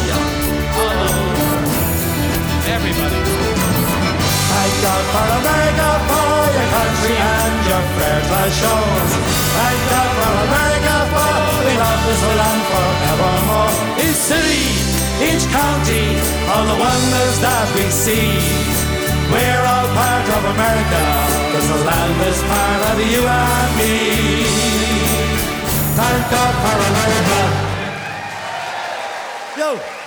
Thank 4.67 4.83
God 4.83 5.05
for 5.15 5.27
America, 5.39 5.87
for 6.11 6.27
your 6.51 6.67
country 6.75 7.15
and 7.15 7.55
your 7.71 7.83
fair 7.95 8.19
class 8.27 8.51
shows. 8.51 9.11
Thank 9.55 9.79
God 9.87 10.11
for 10.19 10.33
America, 10.43 10.95
for 11.07 11.31
we 11.63 11.71
love 11.71 12.01
this 12.03 12.23
land 12.35 12.63
forevermore. 12.67 13.71
Each 14.03 14.19
city, 14.27 14.67
each 15.23 15.47
county, 15.55 16.19
all 16.51 16.67
the 16.67 16.75
wonders 16.83 17.35
that 17.39 17.67
we 17.79 17.87
see. 17.87 18.27
We're 19.31 19.63
all 19.71 19.87
part 19.95 20.27
of 20.35 20.43
America, 20.51 21.03
cause 21.55 21.67
the 21.71 21.79
land 21.87 22.19
is 22.27 22.39
part 22.51 22.81
of 22.91 22.97
you 23.07 23.23
and 23.23 23.71
me. 23.79 23.95
Thank 25.95 26.23
God 26.27 26.53
for 26.59 26.77
America. 26.91 27.39
Yo! 29.63 30.06